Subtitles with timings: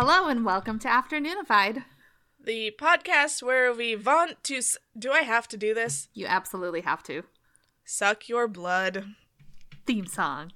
[0.00, 1.82] Hello and welcome to Afternoonified.
[2.38, 4.58] The podcast where we want to.
[4.58, 6.06] S- do I have to do this?
[6.14, 7.24] You absolutely have to.
[7.84, 9.06] Suck your blood.
[9.86, 10.52] Theme song.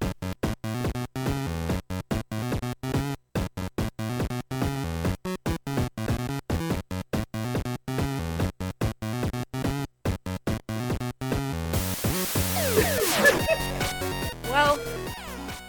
[14.49, 14.79] Well,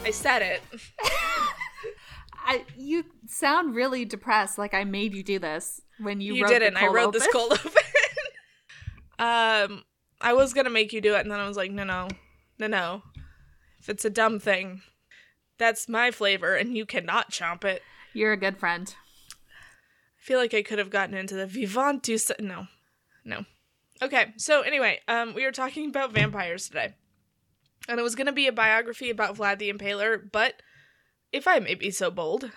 [0.05, 0.63] I said it.
[3.45, 6.77] Sound really depressed like I made you do this when you, You, wrote the didn't.
[6.79, 7.21] I wrote open.
[7.21, 7.73] this cold open.
[9.19, 9.85] um,
[10.19, 12.09] I was gonna make you do it, and then I was like, no, no,
[12.59, 13.03] no, no.
[13.81, 14.81] If it's a dumb thing,
[15.59, 17.83] that's my flavor, and you cannot chomp it.
[18.15, 18.95] You're a good friend.
[19.31, 22.69] I feel like I could have gotten into the vivant du no,
[23.27, 23.45] no.
[24.01, 26.95] Okay, so anyway, um, we were talking about vampires today,
[27.91, 30.63] and it was gonna be a biography about Vlad the Impaler, but
[31.31, 32.51] if I may be so bold,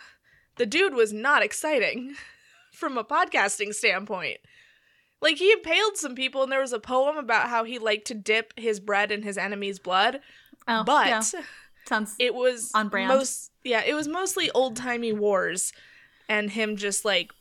[0.58, 2.16] the dude was not exciting
[2.74, 4.38] from a podcasting standpoint.
[5.22, 8.14] Like he impaled some people, and there was a poem about how he liked to
[8.14, 10.20] dip his bread in his enemy's blood,
[10.68, 11.22] Oh, but yeah.
[11.88, 13.08] sounds it was On brand.
[13.08, 15.74] Most yeah, it was mostly old timey wars,
[16.30, 17.32] and him just like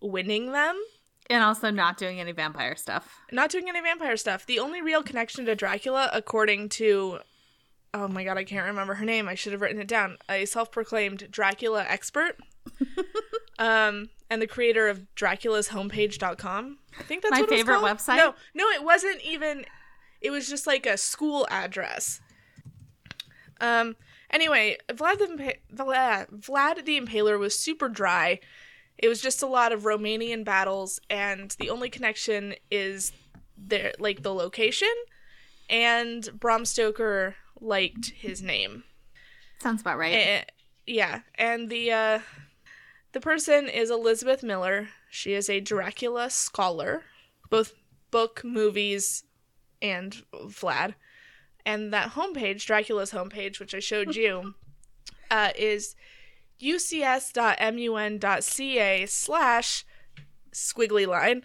[0.00, 0.80] winning them.
[1.28, 3.18] and also not doing any vampire stuff.
[3.32, 4.46] Not doing any vampire stuff.
[4.46, 7.18] The only real connection to Dracula, according to
[7.94, 9.28] oh my god, I can't remember her name.
[9.28, 10.16] I should have written it down.
[10.28, 12.36] A self-proclaimed Dracula expert.
[13.58, 16.78] um, and the creator of Dracula's homepage.com.
[16.98, 18.16] I think that's My what it was favorite website?
[18.16, 19.66] No, no, it wasn't even
[20.20, 22.20] it was just like a school address.
[23.60, 23.96] Um
[24.30, 25.56] anyway, Vlad the
[26.32, 28.38] Vlad the Impaler was super dry.
[28.96, 33.12] It was just a lot of Romanian battles and the only connection is
[33.56, 34.92] there like the location
[35.68, 38.84] and Bram Stoker liked his name.
[39.60, 40.14] Sounds about right.
[40.14, 40.44] Eh,
[40.86, 42.20] yeah, and the uh
[43.12, 44.88] the person is Elizabeth Miller.
[45.10, 47.02] She is a Dracula scholar,
[47.48, 47.74] both
[48.10, 49.24] book, movies,
[49.82, 50.94] and Vlad.
[51.66, 54.54] And that homepage, Dracula's homepage, which I showed you,
[55.30, 55.94] uh, is
[56.60, 57.36] ucs.mun.ca
[59.06, 59.84] slash
[60.52, 61.42] squiggly line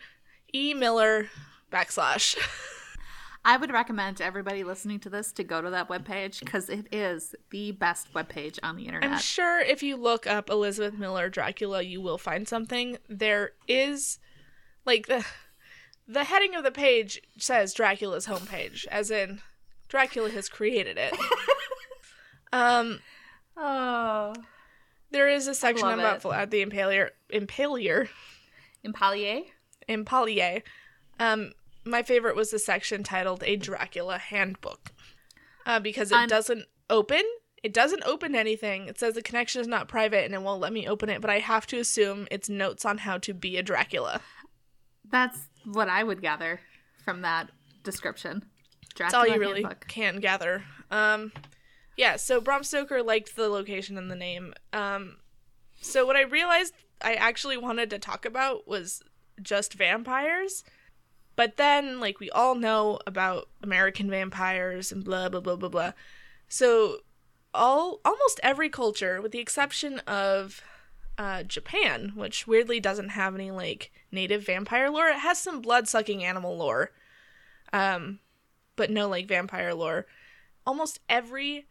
[0.54, 1.30] e miller
[1.72, 2.38] backslash.
[3.48, 6.88] I would recommend to everybody listening to this to go to that webpage because it
[6.92, 9.12] is the best webpage on the internet.
[9.12, 12.98] I'm sure if you look up Elizabeth Miller Dracula, you will find something.
[13.08, 14.18] There is,
[14.84, 15.24] like the
[16.08, 19.42] the heading of the page says Dracula's homepage, as in
[19.90, 21.16] Dracula has created it.
[22.52, 23.00] um,
[23.56, 24.34] oh.
[25.12, 26.22] there is a section about.
[26.24, 28.10] Vlad the Impaler, Impalier,
[28.84, 29.44] Impalier?
[29.88, 30.64] Impalier.
[31.20, 31.52] Um,
[31.86, 34.92] my favorite was the section titled "A Dracula Handbook,"
[35.66, 37.24] uh, because it I'm- doesn't open.
[37.64, 38.88] It doesn't open anything.
[38.88, 41.20] It says the connection is not private, and it won't let me open it.
[41.22, 44.22] But I have to assume it's notes on how to be a Dracula.
[45.10, 46.60] That's what I would gather
[47.04, 47.50] from that
[47.84, 48.44] description.
[48.98, 49.88] That's all Dracula you really Handbook.
[49.88, 50.64] can gather.
[50.92, 51.32] Um,
[51.98, 52.18] yeah.
[52.18, 54.54] So Bram Stoker liked the location and the name.
[54.72, 55.18] Um,
[55.82, 59.02] so what I realized I actually wanted to talk about was
[59.42, 60.64] just vampires.
[61.36, 65.92] But then, like, we all know about American vampires and blah, blah, blah, blah, blah.
[66.48, 67.00] So,
[67.54, 70.62] all almost every culture, with the exception of
[71.18, 75.88] uh, Japan, which weirdly doesn't have any, like, native vampire lore, it has some blood
[75.88, 76.92] sucking animal lore.
[77.74, 78.20] Um,
[78.76, 80.06] but no, like, vampire lore.
[80.66, 81.68] Almost every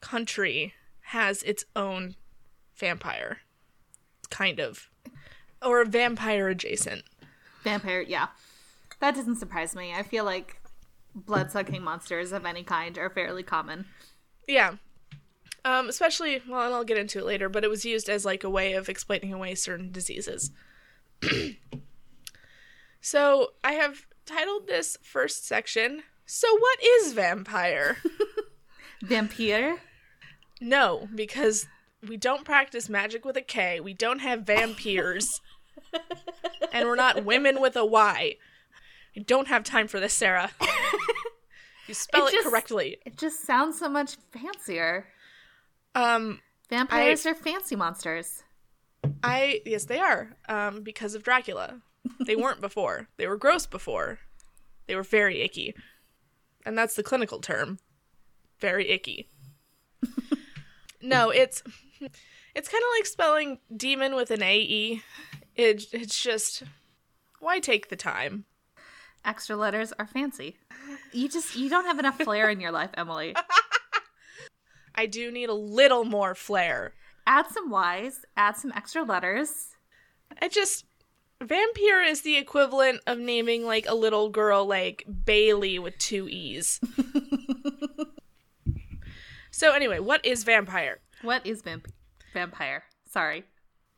[0.00, 0.74] country
[1.06, 2.14] has its own
[2.76, 3.38] vampire.
[4.30, 4.88] Kind of.
[5.60, 7.02] Or vampire adjacent.
[7.62, 8.28] Vampire, yeah.
[9.02, 9.92] That doesn't surprise me.
[9.92, 10.62] I feel like
[11.12, 13.86] blood sucking monsters of any kind are fairly common.
[14.46, 14.76] Yeah.
[15.64, 18.44] Um, especially, well, and I'll get into it later, but it was used as like
[18.44, 20.52] a way of explaining away certain diseases.
[23.00, 27.96] so I have titled this first section, So What is Vampire?
[29.02, 29.78] Vampire?
[30.60, 31.66] no, because
[32.08, 35.40] we don't practice magic with a K, we don't have vampires,
[36.72, 38.36] and we're not women with a Y.
[39.16, 40.50] I don't have time for this, Sarah.
[41.86, 42.98] you spell It it, correctly.
[43.04, 45.06] It just sounds so much fancier.
[45.94, 48.42] Um, Vampires are fancy monsters.
[49.22, 50.30] I yes, they are.
[50.48, 51.80] Um, because of Dracula.
[52.26, 53.08] They weren't before.
[53.16, 54.20] They were gross before.
[54.86, 55.74] They were very icky.
[56.64, 57.78] And that's the clinical term.
[58.58, 59.28] Very icky.
[61.02, 61.62] no, it's
[62.54, 65.02] it's kind of like spelling demon with an AE.
[65.56, 66.62] It it's just
[67.40, 68.46] why take the time?
[69.24, 70.56] Extra letters are fancy.
[71.12, 73.34] You just you don't have enough flair in your life, Emily.
[74.94, 76.94] I do need a little more flair.
[77.26, 79.68] Add some Y's, add some extra letters.
[80.40, 80.84] I just
[81.40, 86.80] vampire is the equivalent of naming like a little girl like Bailey with two E's.
[89.50, 90.98] so anyway, what is vampire?
[91.22, 91.92] What is vamp-
[92.34, 92.84] vampire?
[93.08, 93.44] Sorry.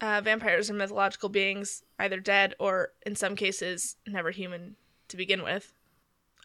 [0.01, 4.77] Uh, vampires are mythological beings, either dead or, in some cases, never human
[5.15, 5.73] to begin with.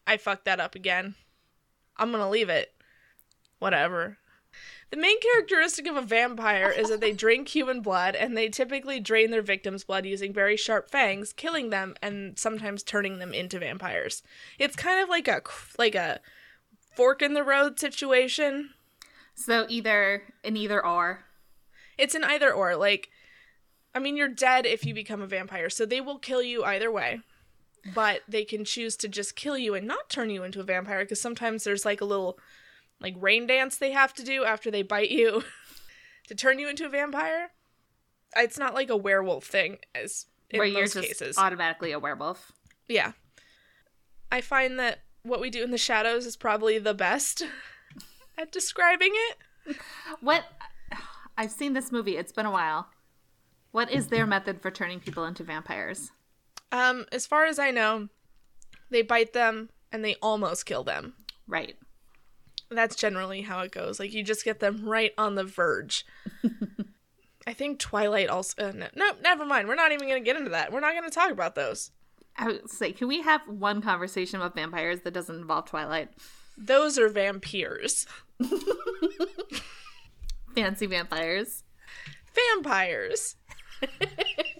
[0.06, 1.16] I fucked that up again.
[1.98, 2.74] I'm gonna leave it.
[3.58, 4.18] Whatever.
[4.92, 9.00] The main characteristic of a vampire is that they drink human blood and they typically
[9.00, 13.60] drain their victims' blood using very sharp fangs, killing them and sometimes turning them into
[13.60, 14.24] vampires.
[14.58, 15.42] It's kind of like a
[15.78, 16.20] like a
[16.96, 18.72] fork in the road situation.
[19.36, 21.26] So either an either or.
[21.98, 22.76] It's an either or.
[22.76, 23.10] Like,
[23.94, 26.92] I mean, you're dead if you become a vampire, so they will kill you either
[26.92, 27.22] way.
[27.94, 31.04] But they can choose to just kill you and not turn you into a vampire
[31.04, 32.40] because sometimes there's like a little
[33.00, 35.44] like rain dance they have to do after they bite you
[36.28, 37.52] to turn you into a vampire.
[38.36, 41.38] It's not like a werewolf thing as in where most cases.
[41.38, 42.52] automatically a werewolf.
[42.88, 43.14] yeah.
[44.32, 47.44] I find that what we do in the shadows is probably the best
[48.38, 49.78] at describing it.
[50.22, 50.44] What?
[51.38, 52.18] I've seen this movie.
[52.18, 52.90] It's been a while.
[53.72, 56.12] What is their method for turning people into vampires?
[56.72, 58.10] Um, as far as I know,
[58.90, 61.14] they bite them and they almost kill them.
[61.48, 61.76] Right.
[62.70, 64.00] That's generally how it goes.
[64.00, 66.06] Like you just get them right on the verge.
[67.48, 68.70] I think Twilight also.
[68.70, 69.68] Uh, no, no, never mind.
[69.68, 70.72] We're not even going to get into that.
[70.72, 71.92] We're not going to talk about those.
[72.38, 76.10] I would say, can we have one conversation about vampires that doesn't involve Twilight?
[76.58, 78.06] Those are vampires.
[80.56, 81.64] Fancy vampires.
[82.36, 83.36] Vampires.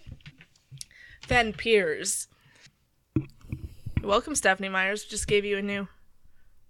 [1.30, 2.28] Vampires.
[4.04, 5.06] Welcome, Stephanie Myers.
[5.06, 5.88] Just gave you a new,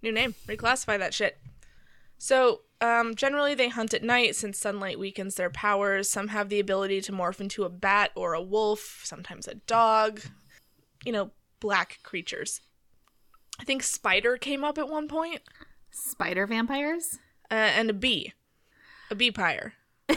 [0.01, 0.35] new name.
[0.47, 1.37] Reclassify that shit.
[2.17, 6.09] So, um, generally they hunt at night since sunlight weakens their powers.
[6.09, 10.19] Some have the ability to morph into a bat or a wolf, sometimes a dog.
[11.05, 12.59] You know, black creatures.
[13.59, 15.41] I think spider came up at one point,
[15.91, 17.17] Spider vampires?
[17.49, 18.33] uh, and a bee,
[19.09, 19.73] a bee pyre.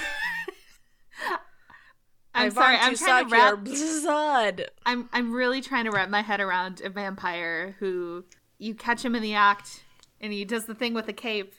[2.34, 2.76] I'm I sorry.
[2.76, 3.64] I'm trying to wrap.
[3.64, 4.70] blood.
[4.86, 8.24] I'm I'm really trying to wrap my head around a vampire who
[8.58, 9.84] you catch him in the act
[10.20, 11.54] and he does the thing with the cape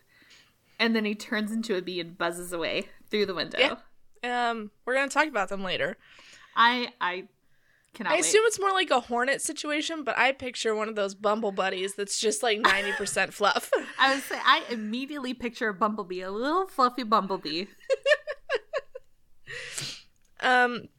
[0.80, 3.60] and then he turns into a bee and buzzes away through the window.
[4.24, 4.50] Yeah.
[4.50, 5.98] Um, we're gonna talk about them later.
[6.56, 7.26] I I
[7.94, 8.22] cannot I wait.
[8.22, 11.96] assume it's more like a hornet situation, but I picture one of those bumble buddies
[11.96, 13.70] that's just like ninety percent fluff.
[14.00, 17.66] I would say I immediately picture a bumblebee, a little fluffy bumblebee.
[20.44, 20.90] Um,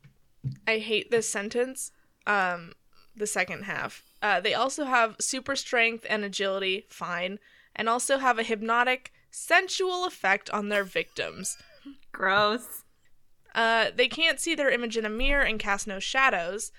[0.67, 1.93] I hate this sentence.
[2.27, 2.73] Um,
[3.17, 4.03] the second half.
[4.23, 7.39] Uh, they also have super strength and agility, fine,
[7.77, 11.57] and also have a hypnotic, sensual effect on their victims.
[12.13, 12.85] Gross.
[13.55, 16.73] Uh, they can't see their image in a mirror and cast no shadows,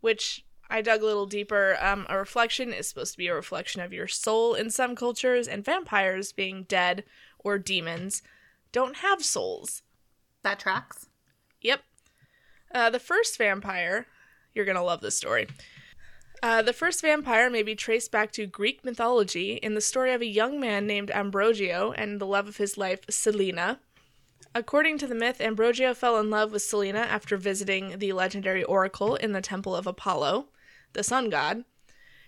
[0.00, 1.78] which I dug a little deeper.
[1.80, 5.48] Um, a reflection is supposed to be a reflection of your soul in some cultures,
[5.48, 7.04] and vampires, being dead
[7.38, 8.22] or demons,
[8.72, 9.82] don't have souls.
[10.42, 11.06] That tracks.
[12.72, 14.06] Uh, the first vampire,
[14.54, 15.46] you're going to love this story.
[16.42, 20.22] Uh, the first vampire may be traced back to Greek mythology in the story of
[20.22, 23.80] a young man named Ambrogio and the love of his life, Selina.
[24.54, 29.16] According to the myth, Ambrogio fell in love with Selina after visiting the legendary oracle
[29.16, 30.48] in the temple of Apollo,
[30.92, 31.64] the sun god.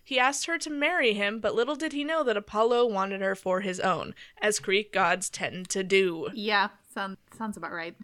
[0.05, 3.35] He asked her to marry him, but little did he know that Apollo wanted her
[3.35, 6.29] for his own, as Greek gods tend to do.
[6.35, 7.97] Yeah, sounds sounds about right.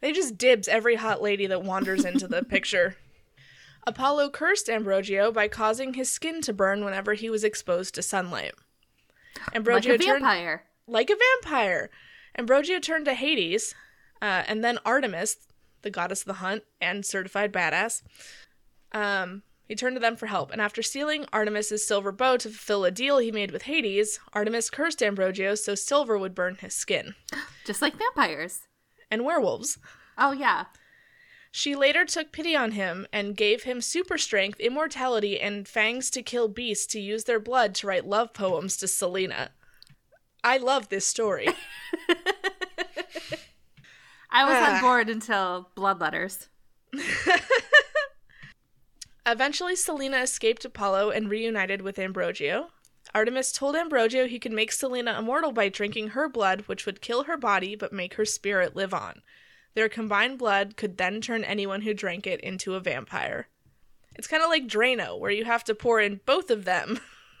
[0.00, 2.96] They just dibs every hot lady that wanders into the picture.
[3.86, 8.52] Apollo cursed Ambrogio by causing his skin to burn whenever he was exposed to sunlight.
[9.54, 10.64] Ambrogio like a turned vampire.
[10.86, 11.90] like a vampire.
[12.38, 13.74] Ambrogio turned to Hades,
[14.20, 15.36] uh, and then Artemis,
[15.82, 18.02] the goddess of the hunt and certified badass.
[18.92, 22.84] Um, he turned to them for help, and after stealing Artemis's silver bow to fulfill
[22.84, 27.14] a deal he made with Hades, Artemis cursed Ambrogio so silver would burn his skin.
[27.64, 28.60] Just like vampires.
[29.10, 29.78] And werewolves.
[30.18, 30.64] Oh yeah.
[31.50, 36.22] She later took pity on him and gave him super strength, immortality, and fangs to
[36.22, 39.50] kill beasts to use their blood to write love poems to Selena.
[40.44, 41.48] I love this story.
[44.30, 44.74] I was Ah.
[44.76, 46.48] on board until bloodletters.
[49.26, 52.66] Eventually, Selena escaped Apollo and reunited with Ambrogio.
[53.16, 57.24] Artemis told Ambrogio he could make Selena immortal by drinking her blood, which would kill
[57.24, 59.22] her body but make her spirit live on.
[59.72, 63.48] Their combined blood could then turn anyone who drank it into a vampire.
[64.16, 67.00] It's kind of like Drano, where you have to pour in both of them.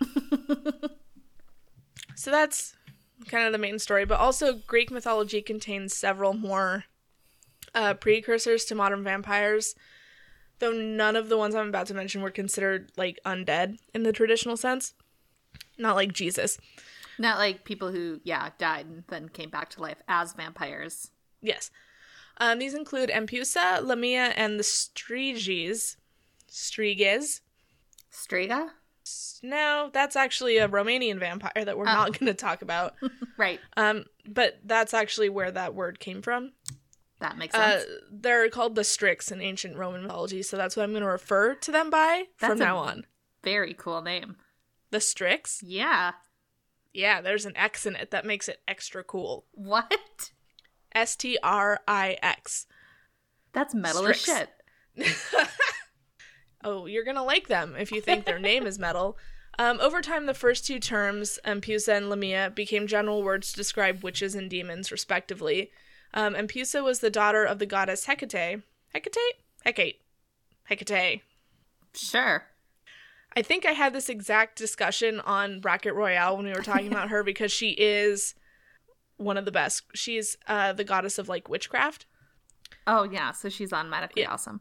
[2.14, 2.74] so that's
[3.28, 6.84] kind of the main story, but also Greek mythology contains several more
[7.74, 9.74] uh, precursors to modern vampires,
[10.58, 14.12] though none of the ones I'm about to mention were considered like undead in the
[14.12, 14.94] traditional sense.
[15.78, 16.58] Not like Jesus.
[17.18, 21.10] Not like people who, yeah, died and then came back to life as vampires.
[21.40, 21.70] Yes.
[22.38, 25.96] Um, these include Empusa, Lamia, and the Striges.
[26.48, 27.40] Striges.
[28.12, 28.70] Striga?
[29.42, 32.94] No, that's actually a Romanian vampire that we're not going to talk about.
[33.38, 33.60] Right.
[33.76, 36.52] Um, but that's actually where that word came from.
[37.20, 37.90] That makes Uh, sense.
[38.10, 41.54] they're called the Strix in ancient Roman mythology, so that's what I'm going to refer
[41.54, 43.04] to them by That's from now on.
[43.44, 44.36] Very cool name.
[44.90, 45.62] The Strix?
[45.62, 46.12] Yeah.
[46.92, 49.44] Yeah, there's an X in it that makes it extra cool.
[49.52, 50.30] What?
[50.94, 52.66] S T R I X.
[53.52, 54.28] That's metal Strix.
[54.28, 54.48] as
[54.96, 55.48] shit.
[56.64, 59.16] Oh, you're gonna like them if you think their name is metal.
[59.56, 64.02] Um, over time, the first two terms, Empusa and Lamia, became general words to describe
[64.02, 65.70] witches and demons, respectively.
[66.12, 68.62] Um, Empusa was the daughter of the goddess Hecate.
[68.92, 69.34] Hecate?
[69.64, 70.00] Hecate.
[70.64, 71.22] Hecate.
[71.94, 72.44] Sure.
[73.36, 77.10] I think I had this exact discussion on Bracket Royale when we were talking about
[77.10, 78.34] her because she is
[79.18, 79.82] one of the best.
[79.94, 82.06] She's uh, the goddess of like witchcraft.
[82.86, 83.32] Oh, yeah.
[83.32, 84.32] So she's automatically Yeah.
[84.32, 84.60] awesome.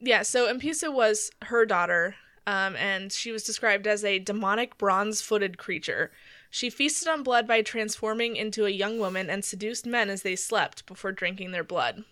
[0.00, 2.16] Yeah, so Empusa was her daughter,
[2.46, 6.10] um, and she was described as a demonic bronze footed creature.
[6.50, 10.36] She feasted on blood by transforming into a young woman and seduced men as they
[10.36, 12.04] slept before drinking their blood.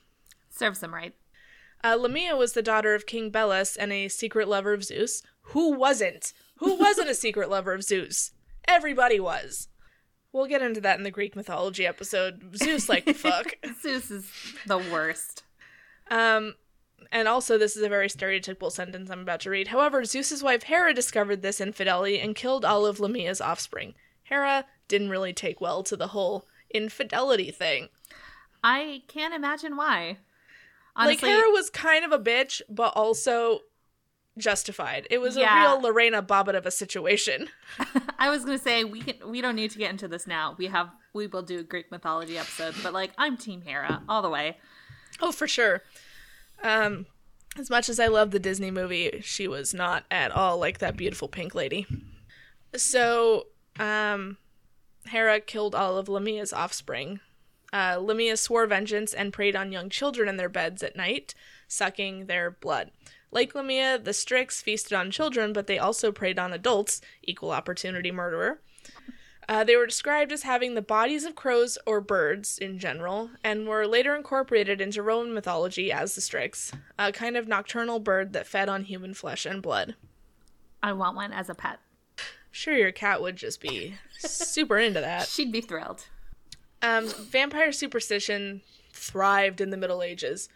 [0.48, 1.14] Serves them right.
[1.84, 5.22] Uh, Lamia was the daughter of King Belus and a secret lover of Zeus.
[5.46, 6.32] Who wasn't?
[6.56, 8.32] Who wasn't a secret lover of Zeus?
[8.66, 9.68] Everybody was.
[10.32, 12.56] We'll get into that in the Greek mythology episode.
[12.56, 13.54] Zeus like to fuck.
[13.82, 14.30] Zeus is
[14.66, 15.42] the worst.
[16.10, 16.54] Um,
[17.10, 19.68] and also, this is a very stereotypical sentence I'm about to read.
[19.68, 23.94] However, Zeus's wife Hera discovered this infidelity and killed all of Lamia's offspring.
[24.22, 27.88] Hera didn't really take well to the whole infidelity thing.
[28.64, 30.18] I can't imagine why.
[30.96, 33.60] Honestly, like Hera was kind of a bitch, but also
[34.38, 35.06] justified.
[35.10, 35.54] It was Yeah.
[35.56, 37.48] a real Lorena Bobbitt of a situation.
[38.18, 40.54] I was gonna say we can we don't need to get into this now.
[40.58, 44.22] We have we will do a Greek mythology episode, but like I'm Team Hera all
[44.22, 44.56] the way.
[45.20, 45.82] Oh, for sure.
[46.62, 47.06] Um,
[47.58, 50.96] as much as I love the Disney movie, she was not at all like that
[50.96, 51.86] beautiful pink lady.
[52.74, 53.48] So,
[53.78, 54.38] um,
[55.06, 57.20] Hera killed all of Lamia's offspring.
[57.72, 61.34] Uh, Lamia swore vengeance and preyed on young children in their beds at night,
[61.68, 62.90] sucking their blood.
[63.32, 68.12] Like Lamia, the Strix feasted on children, but they also preyed on adults, equal opportunity
[68.12, 68.60] murderer.
[69.48, 73.66] Uh, they were described as having the bodies of crows or birds in general, and
[73.66, 78.46] were later incorporated into Roman mythology as the Strix, a kind of nocturnal bird that
[78.46, 79.96] fed on human flesh and blood.
[80.82, 81.80] I want one as a pet.
[82.50, 85.26] Sure, your cat would just be super into that.
[85.28, 86.06] She'd be thrilled.
[86.82, 88.60] Um, vampire superstition
[88.92, 90.48] thrived in the Middle Ages.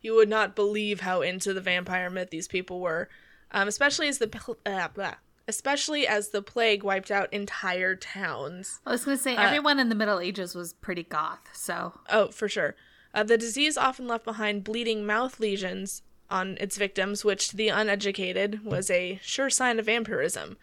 [0.00, 3.08] You would not believe how into the vampire myth these people were,
[3.50, 5.14] um, especially as the uh, blah,
[5.46, 8.80] especially as the plague wiped out entire towns.
[8.86, 12.48] I was gonna say everyone in the Middle Ages was pretty goth, so Oh, for
[12.48, 12.76] sure.
[13.14, 17.68] Uh, the disease often left behind bleeding mouth lesions on its victims, which to the
[17.68, 20.58] uneducated was a sure sign of vampirism.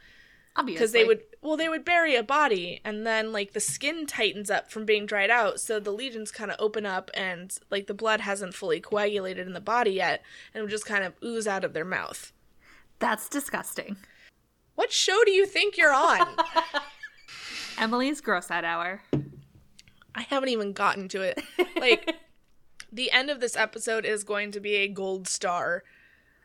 [0.56, 4.08] obviously Because they would, well, they would bury a body, and then like the skin
[4.08, 7.86] tightens up from being dried out, so the lesions kind of open up, and like
[7.86, 10.24] the blood hasn't fully coagulated in the body yet,
[10.54, 12.34] and it would just kind of ooze out of their mouth.
[12.98, 13.98] That's disgusting.
[14.74, 16.28] What show do you think you're on?
[17.78, 19.04] Emily's gross out hour.
[20.16, 21.44] I haven't even gotten to it.
[21.80, 22.16] Like,
[22.92, 25.84] the end of this episode is going to be a gold star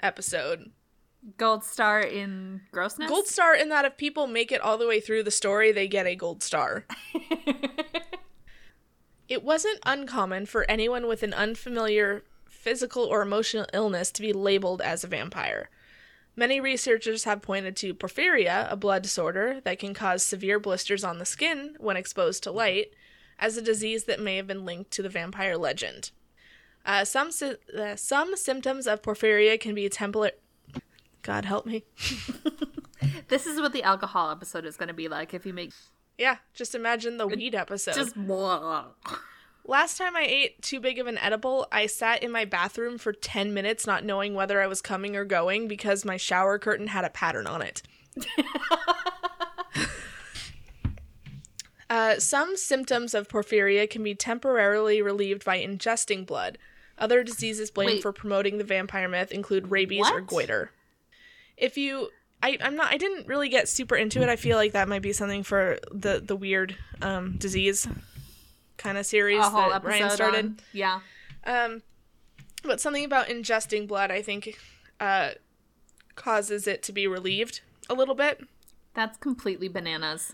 [0.03, 0.73] episode.
[1.37, 3.11] Gold star in grossness.
[3.11, 5.87] Gold star in that if people make it all the way through the story, they
[5.87, 6.87] get a gold star.
[9.29, 14.81] it wasn't uncommon for anyone with an unfamiliar physical or emotional illness to be labeled
[14.81, 15.69] as a vampire.
[16.37, 21.19] Many researchers have pointed to porphyria, a blood disorder that can cause severe blisters on
[21.19, 22.93] the skin when exposed to light,
[23.39, 26.13] as a disease that may have been linked to the vampire legend.
[26.87, 27.31] Uh, some
[27.79, 30.33] uh, some symptoms of porphyria can be temporary.
[31.23, 31.85] God help me.
[33.29, 35.73] This is what the alcohol episode is gonna be like if you make
[36.19, 37.95] Yeah, just imagine the weed episode.
[37.95, 38.87] just blah.
[39.65, 43.13] Last time I ate too big of an edible, I sat in my bathroom for
[43.13, 47.05] 10 minutes not knowing whether I was coming or going because my shower curtain had
[47.05, 47.83] a pattern on it.
[51.89, 56.59] uh, some symptoms of porphyria can be temporarily relieved by ingesting blood.
[56.99, 58.03] Other diseases blamed Wait.
[58.03, 60.73] for promoting the vampire myth include rabies or goiter.
[61.61, 62.11] If you
[62.43, 64.29] I, I'm not I didn't really get super into it.
[64.29, 67.87] I feel like that might be something for the the weird um disease
[68.79, 70.45] kind of series that Ryan started.
[70.47, 71.01] on- yeah.
[71.45, 71.83] Um,
[72.65, 74.59] but something about ingesting blood, I think,
[74.99, 75.31] uh,
[76.15, 78.41] causes it to be relieved a little bit.
[78.95, 80.33] That's completely bananas.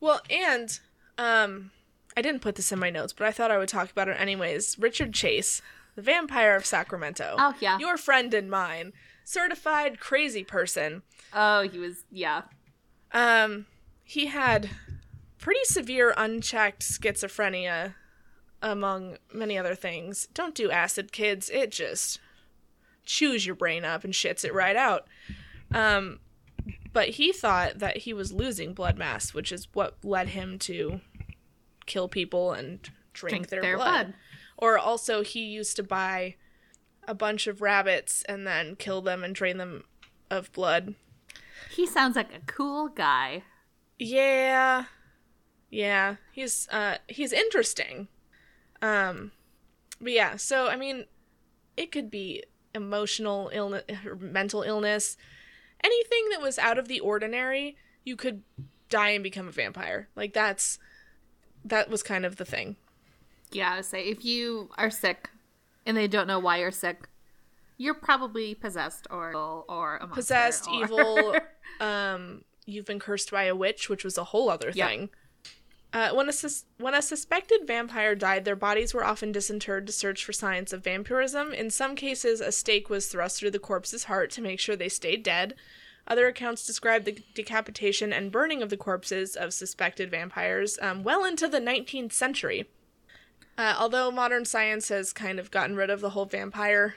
[0.00, 0.78] Well, and
[1.18, 1.70] um,
[2.16, 4.20] I didn't put this in my notes, but I thought I would talk about it
[4.20, 4.76] anyways.
[4.78, 5.62] Richard Chase,
[5.94, 7.36] the vampire of Sacramento.
[7.38, 7.78] Oh, yeah.
[7.78, 8.92] Your friend and mine.
[9.24, 11.02] Certified crazy person.
[11.32, 12.42] Oh, he was yeah.
[13.12, 13.66] Um,
[14.04, 14.70] he had
[15.38, 17.94] pretty severe unchecked schizophrenia,
[18.60, 20.28] among many other things.
[20.34, 21.50] Don't do acid, kids.
[21.50, 22.20] It just
[23.04, 25.06] chews your brain up and shits it right out.
[25.72, 26.20] Um,
[26.92, 31.00] but he thought that he was losing blood mass, which is what led him to
[31.86, 32.80] kill people and
[33.12, 34.06] drink, Drink their, their blood.
[34.06, 34.14] blood.
[34.58, 36.36] Or also, he used to buy
[37.06, 39.84] a bunch of rabbits and then kill them and drain them
[40.30, 40.94] of blood.
[41.70, 43.42] He sounds like a cool guy.
[43.98, 44.84] Yeah.
[45.70, 48.08] Yeah, he's uh he's interesting.
[48.80, 49.32] Um
[50.00, 51.06] but yeah, so I mean
[51.76, 52.44] it could be
[52.74, 55.16] emotional illness or mental illness.
[55.82, 58.42] Anything that was out of the ordinary, you could
[58.88, 60.08] die and become a vampire.
[60.14, 60.78] Like that's
[61.64, 62.76] that was kind of the thing.
[63.50, 65.30] Yeah, I would say if you are sick
[65.86, 67.08] and they don't know why you're sick,
[67.78, 69.34] you're probably possessed or
[69.68, 71.36] or a Possessed, or- evil,
[71.80, 74.88] um you've been cursed by a witch, which was a whole other Yep.
[74.88, 75.10] thing.
[75.92, 79.92] Uh, when, a sus- when a suspected vampire died, their bodies were often disinterred to
[79.92, 81.52] search for signs of vampirism.
[81.52, 84.88] In some cases, a stake was thrust through the corpse's heart to make sure they
[84.88, 85.54] stayed dead.
[86.06, 91.24] Other accounts describe the decapitation and burning of the corpses of suspected vampires um, well
[91.26, 92.70] into the 19th century.
[93.58, 96.94] Uh, although modern science has kind of gotten rid of the whole vampire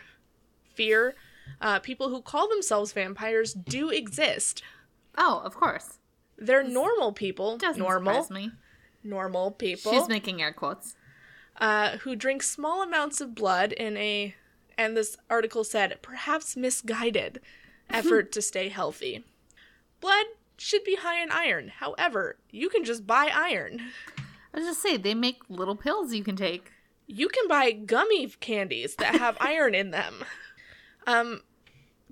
[0.73, 1.15] fear,
[1.61, 4.63] uh, people who call themselves vampires do exist.
[5.17, 5.97] Oh, of course.
[6.37, 8.51] They're normal people, Doesn't normal, surprise me.
[9.03, 10.95] normal people She's making air quotes.
[11.59, 14.35] uh, who drink small amounts of blood in a,
[14.77, 17.39] and this article said, perhaps misguided
[17.89, 19.23] effort to stay healthy.
[20.01, 20.25] Blood
[20.57, 21.69] should be high in iron.
[21.69, 23.81] However, you can just buy iron.
[24.55, 26.71] I was just say they make little pills you can take.
[27.07, 30.23] You can buy gummy candies that have iron in them.
[31.05, 31.41] Um,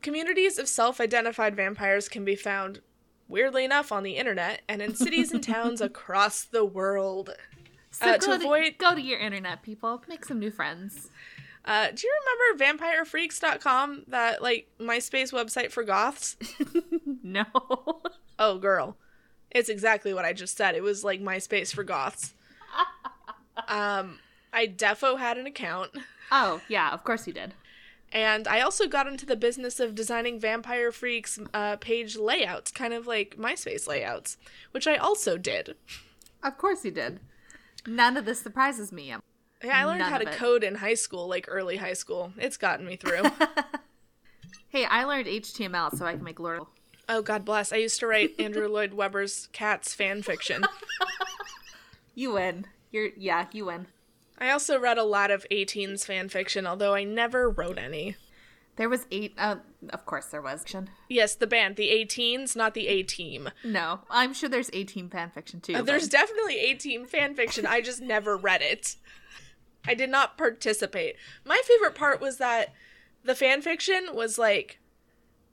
[0.02, 2.82] communities of self identified vampires can be found,
[3.30, 7.32] weirdly enough, on the internet and in cities and towns across the world.
[7.92, 10.04] So Uh, go, to to avoid- go to your internet, people.
[10.08, 11.10] Make some new friends.
[11.66, 12.14] Uh, do you
[12.60, 16.36] remember vampirefreaks.com, that like MySpace website for goths?
[17.24, 17.46] no.
[18.38, 18.98] Oh, girl.
[19.54, 20.76] It's exactly what I just said.
[20.76, 22.34] It was like MySpace for goths.
[23.68, 24.18] Um,
[24.52, 25.92] I defo had an account,
[26.32, 27.54] oh, yeah, of course you did.
[28.12, 32.94] and I also got into the business of designing Vampire Freaks uh, page layouts, kind
[32.96, 34.38] of like MySpace layouts,
[34.72, 35.76] which I also did.
[36.44, 37.20] Of course you did.
[37.86, 39.14] None of this surprises me.
[39.64, 42.34] Yeah, I learned None how to code in high school, like early high school.
[42.38, 43.24] It's gotten me through.
[44.70, 46.64] Hey, I learned HTML so I can make Lord.
[47.10, 47.74] Oh, God bless.
[47.74, 50.64] I used to write Andrew Lloyd Webber's Cats fan fiction.
[52.16, 52.68] You win.
[52.92, 53.88] You're yeah, you win.
[54.38, 58.16] I also read a lot of A*Teens' fan fiction, although I never wrote any.
[58.76, 59.34] There was eight.
[59.38, 59.58] Uh,
[59.90, 60.64] of course there was.
[61.10, 63.50] Yes, the band, the A*Teens, not the A Team.
[63.64, 65.74] No, I'm sure there's 18 fan fiction too.
[65.74, 67.66] but- There's definitely 18 fan fiction.
[67.66, 68.96] I just never read it.
[69.86, 71.16] I did not participate.
[71.46, 72.74] My favorite part was that
[73.24, 74.80] the fan fiction was like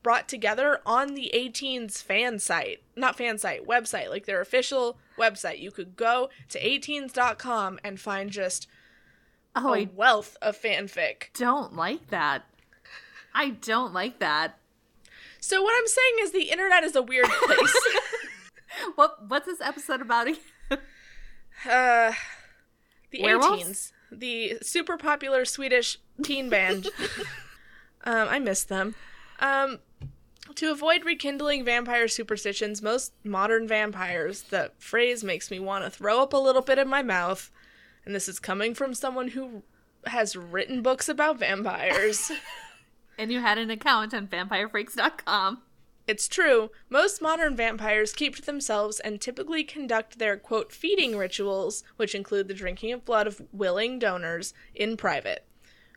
[0.03, 2.83] brought together on the A*Teens' fan site.
[2.97, 5.61] Not fan site, website, like their official website.
[5.61, 8.67] You could go to 18s.com and find just
[9.55, 11.33] oh, a I wealth of fanfic.
[11.35, 12.45] don't like that.
[13.35, 14.59] I don't like that.
[15.41, 17.77] So what I'm saying is the internet is a weird place.
[18.95, 20.29] What what's this episode about?
[20.29, 20.41] again?
[21.69, 22.13] Uh,
[23.11, 23.61] the Werewolves?
[23.61, 26.87] A*Teens, the super popular Swedish teen band.
[28.05, 28.95] um, I miss them.
[29.41, 29.81] Um,
[30.57, 36.23] to avoid rekindling vampire superstitions, most modern vampires, the phrase makes me want to throw
[36.23, 37.51] up a little bit in my mouth,
[38.05, 39.63] and this is coming from someone who
[40.07, 42.31] has written books about vampires.
[43.19, 45.63] and you had an account on vampirefreaks.com.
[46.07, 51.85] It's true, most modern vampires keep to themselves and typically conduct their quote feeding rituals,
[51.97, 55.47] which include the drinking of blood of willing donors, in private.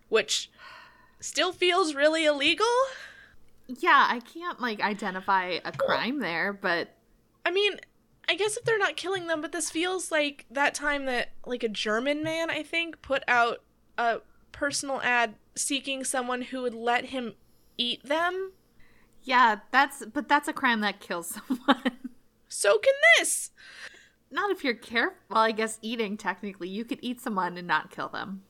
[0.09, 0.51] Which
[1.19, 2.67] still feels really illegal?
[3.67, 6.89] Yeah, I can't like identify a crime there, but
[7.45, 7.79] I mean,
[8.27, 11.63] I guess if they're not killing them, but this feels like that time that like
[11.63, 13.59] a German man, I think, put out
[13.97, 14.19] a
[14.51, 17.33] personal ad seeking someone who would let him
[17.77, 18.51] eat them.
[19.23, 21.99] yeah, that's but that's a crime that kills someone.
[22.49, 23.51] So can this.
[24.31, 25.17] not if you're careful.
[25.29, 28.43] Well, I guess eating technically, you could eat someone and not kill them.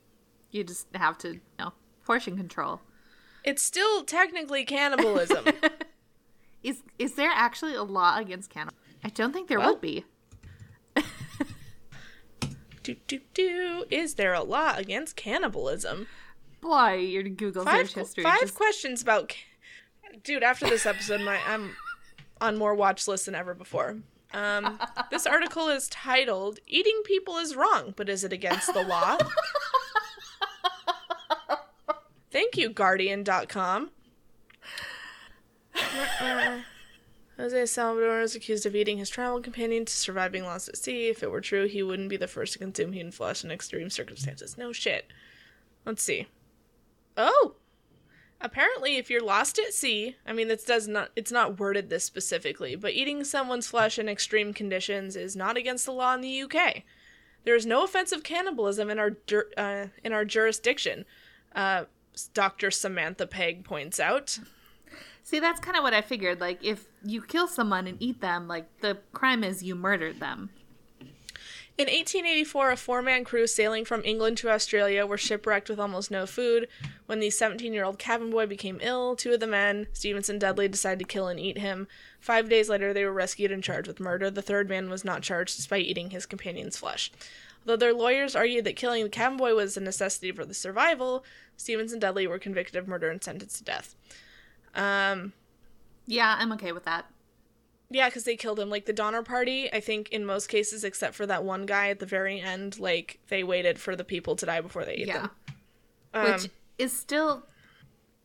[0.50, 1.72] You just have to, you know,
[2.04, 2.80] portion control.
[3.44, 5.46] It's still technically cannibalism.
[6.62, 8.78] Is is there actually a law against cannibal?
[9.04, 10.06] I don't think there Well, would be.
[12.82, 13.84] do do do.
[13.90, 16.06] Is there a law against cannibalism?
[16.62, 18.24] Boy, your Google Five, search history.
[18.24, 19.34] five just- questions about.
[20.22, 21.76] Dude, after this episode, my I'm
[22.40, 23.98] on more watch lists than ever before.
[24.32, 24.78] Um,
[25.10, 29.18] this article is titled "Eating People is Wrong, but Is It Against the Law?"
[32.34, 33.90] Thank you, Guardian.com.
[37.36, 41.06] Jose Salvador is accused of eating his travel companion to survive being lost at sea.
[41.06, 43.88] If it were true, he wouldn't be the first to consume human flesh in extreme
[43.88, 44.58] circumstances.
[44.58, 45.06] No shit.
[45.84, 46.26] Let's see.
[47.16, 47.54] Oh,
[48.40, 52.02] apparently, if you're lost at sea, I mean, this does not it's not worded this
[52.02, 56.42] specifically, but eating someone's flesh in extreme conditions is not against the law in the
[56.42, 56.82] UK.
[57.44, 59.16] There is no offense of cannibalism in our
[59.56, 61.04] uh, in our jurisdiction.
[61.54, 61.84] Uh,
[62.34, 62.70] Dr.
[62.70, 64.38] Samantha Pegg points out.
[65.22, 66.40] See, that's kind of what I figured.
[66.40, 70.50] Like, if you kill someone and eat them, like the crime is you murdered them.
[71.76, 76.08] In 1884, a four man crew sailing from England to Australia were shipwrecked with almost
[76.08, 76.68] no food.
[77.06, 80.40] When the 17 year old cabin boy became ill, two of the men, Stephens and
[80.40, 81.88] Dudley, decided to kill and eat him.
[82.20, 84.30] Five days later, they were rescued and charged with murder.
[84.30, 87.10] The third man was not charged despite eating his companion's flesh.
[87.64, 91.24] Though their lawyers argued that killing the cabin boy was a necessity for the survival,
[91.56, 93.94] Stephens and Dudley were convicted of murder and sentenced to death.
[94.74, 95.32] Um,
[96.06, 97.06] Yeah, I'm okay with that.
[97.90, 98.68] yeah, because they killed him.
[98.70, 102.00] Like the Donner Party, I think in most cases, except for that one guy at
[102.00, 105.18] the very end, like they waited for the people to die before they ate Yeah.
[105.22, 105.30] them.
[106.12, 107.46] Um, Which is still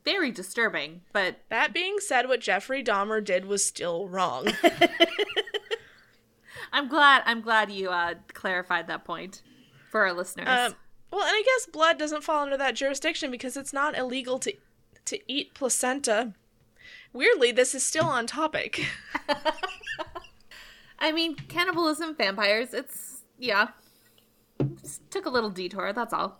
[0.05, 4.47] very disturbing, but that being said, what Jeffrey Dahmer did was still wrong.
[6.71, 9.41] I'm glad I'm glad you uh, clarified that point
[9.91, 10.47] for our listeners.
[10.47, 10.75] um,
[11.11, 14.53] well, and I guess blood doesn't fall under that jurisdiction because it's not illegal to
[15.05, 16.33] to eat placenta.
[17.13, 18.85] Weirdly, this is still on topic.
[20.99, 23.69] I mean, cannibalism, vampires, it's yeah.
[24.81, 26.39] Just took a little detour, that's all.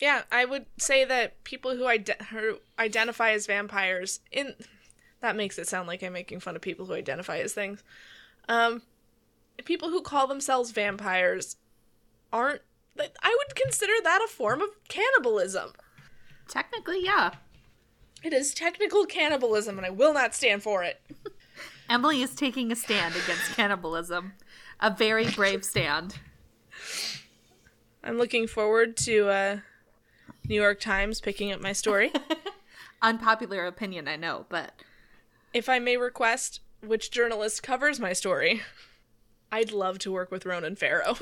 [0.00, 4.54] Yeah, I would say that people who, ide- who identify as vampires in
[5.20, 7.82] that makes it sound like I'm making fun of people who identify as things.
[8.48, 8.82] Um,
[9.64, 11.56] people who call themselves vampires
[12.32, 12.62] aren't.
[12.96, 15.72] like, I would consider that a form of cannibalism.
[16.48, 17.32] Technically, yeah.
[18.22, 21.00] It is technical cannibalism, and I will not stand for it.
[21.88, 24.34] Emily is taking a stand against cannibalism.
[24.80, 26.18] A very brave stand.
[28.02, 29.58] I'm looking forward to uh,
[30.48, 32.12] New York Times picking up my story.
[33.02, 34.72] Unpopular opinion, I know, but
[35.52, 38.62] if I may request, which journalist covers my story?
[39.52, 41.16] I'd love to work with Ronan Farrow.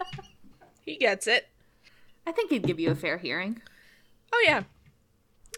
[0.84, 1.48] he gets it.
[2.26, 3.60] I think he'd give you a fair hearing.
[4.32, 4.64] Oh yeah,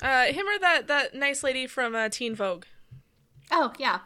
[0.02, 2.64] uh, him or that that nice lady from uh, Teen Vogue.
[3.50, 4.00] Oh, yeah.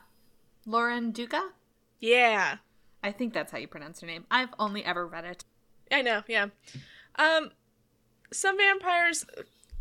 [0.64, 1.50] Lauren Duca?
[1.98, 2.58] Yeah,
[3.02, 4.24] I think that's how you pronounce her name.
[4.30, 5.44] I've only ever read it.
[5.90, 6.22] I know.
[6.28, 6.46] Yeah,
[7.16, 7.50] um,
[8.32, 9.26] some vampires.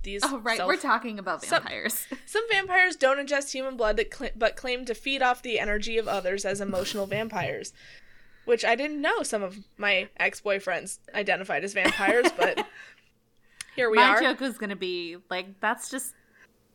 [0.03, 0.57] These Oh, right.
[0.57, 2.07] self- We're talking about Some- vampires.
[2.25, 5.99] Some vampires don't ingest human blood that cl- but claim to feed off the energy
[5.99, 7.71] of others as emotional vampires.
[8.45, 12.65] Which I didn't know some of my ex boyfriends identified as vampires, but
[13.75, 14.21] here we My are.
[14.21, 16.13] joke was going to be like, that's just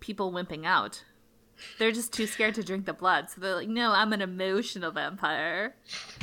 [0.00, 1.02] people wimping out.
[1.78, 3.30] They're just too scared to drink the blood.
[3.30, 5.74] So they're like, no, I'm an emotional vampire.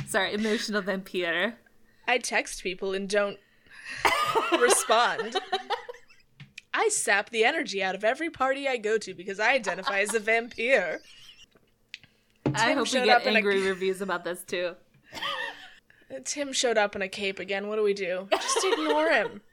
[0.06, 1.58] Sorry, emotional vampire.
[2.06, 3.38] I text people and don't
[4.58, 5.36] respond.
[6.74, 10.14] I sap the energy out of every party I go to because I identify as
[10.14, 11.00] a vampire.
[12.54, 14.74] I hope we showed get up in a- angry reviews about this too.
[16.24, 17.68] Tim showed up in a cape again.
[17.68, 18.28] What do we do?
[18.30, 19.40] Just ignore him.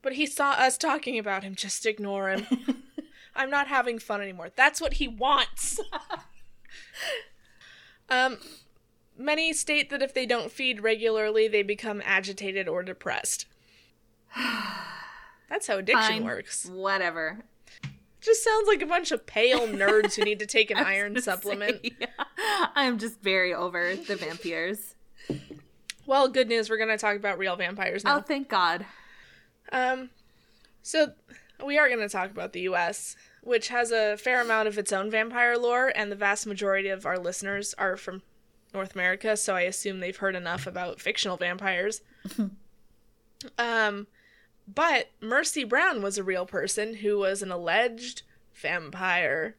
[0.00, 1.56] But he saw us talking about him.
[1.56, 2.46] Just ignore him.
[3.34, 4.50] I'm not having fun anymore.
[4.54, 5.80] That's what he wants.
[8.08, 8.38] um,
[9.18, 13.46] many state that if they don't feed regularly, they become agitated or depressed.
[15.48, 16.24] That's how addiction Fine.
[16.24, 16.66] works.
[16.66, 17.44] Whatever.
[18.20, 21.82] Just sounds like a bunch of pale nerds who need to take an iron supplement.
[21.82, 22.06] say,
[22.74, 24.94] I'm just very over the vampires.
[26.08, 26.70] Well, good news.
[26.70, 28.16] We're going to talk about real vampires now.
[28.16, 28.86] Oh, thank God.
[29.70, 30.08] Um,
[30.80, 31.12] so
[31.62, 34.90] we are going to talk about the U.S., which has a fair amount of its
[34.90, 38.22] own vampire lore, and the vast majority of our listeners are from
[38.72, 42.00] North America, so I assume they've heard enough about fictional vampires.
[43.58, 44.06] um,
[44.66, 48.22] but Mercy Brown was a real person who was an alleged
[48.54, 49.56] vampire.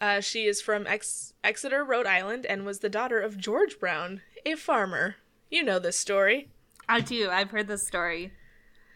[0.00, 4.20] Uh, she is from Ex- Exeter, Rhode Island, and was the daughter of George Brown,
[4.44, 5.16] a farmer.
[5.50, 6.48] You know this story.
[6.88, 7.30] I do.
[7.30, 8.32] I've heard this story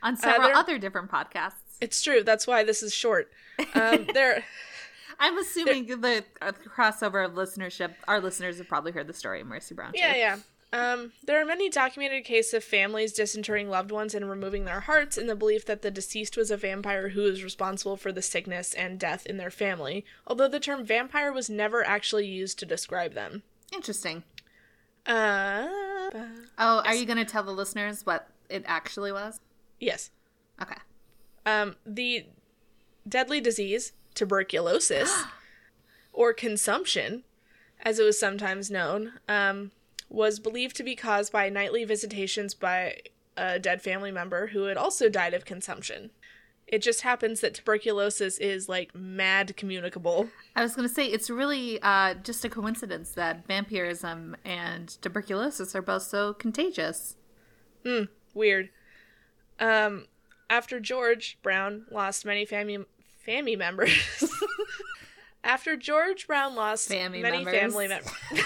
[0.02, 1.54] on several there- other different podcasts.
[1.80, 2.22] It's true.
[2.22, 3.30] That's why this is short.
[3.74, 4.44] Um, there.
[5.18, 9.46] I'm assuming the uh, crossover of listenership, our listeners have probably heard the story of
[9.46, 9.92] Mercy Brown.
[9.94, 10.18] Yeah, too.
[10.18, 10.36] yeah.
[10.72, 15.18] Um, there are many documented cases of families disinterring loved ones and removing their hearts
[15.18, 18.72] in the belief that the deceased was a vampire who was responsible for the sickness
[18.74, 23.14] and death in their family, although the term vampire was never actually used to describe
[23.14, 23.42] them.
[23.72, 24.22] Interesting.
[25.10, 25.68] Uh,
[26.58, 29.40] Oh, are you going to tell the listeners what it actually was?
[29.78, 30.10] yes.
[30.60, 30.76] Okay.
[31.46, 32.26] Um, the
[33.08, 35.24] deadly disease, tuberculosis,
[36.12, 37.24] or consumption,
[37.82, 39.70] as it was sometimes known, um,
[40.10, 42.96] was believed to be caused by nightly visitations by
[43.38, 46.10] a dead family member who had also died of consumption.
[46.70, 50.28] It just happens that tuberculosis is like mad communicable.
[50.54, 55.74] I was going to say it's really uh, just a coincidence that vampirism and tuberculosis
[55.74, 57.16] are both so contagious.
[58.34, 58.70] Weird.
[59.58, 60.06] Um,
[60.48, 62.84] after George Brown lost many family
[63.26, 63.92] family members.
[65.44, 67.60] after George Brown lost Family many members.
[67.60, 68.12] family members.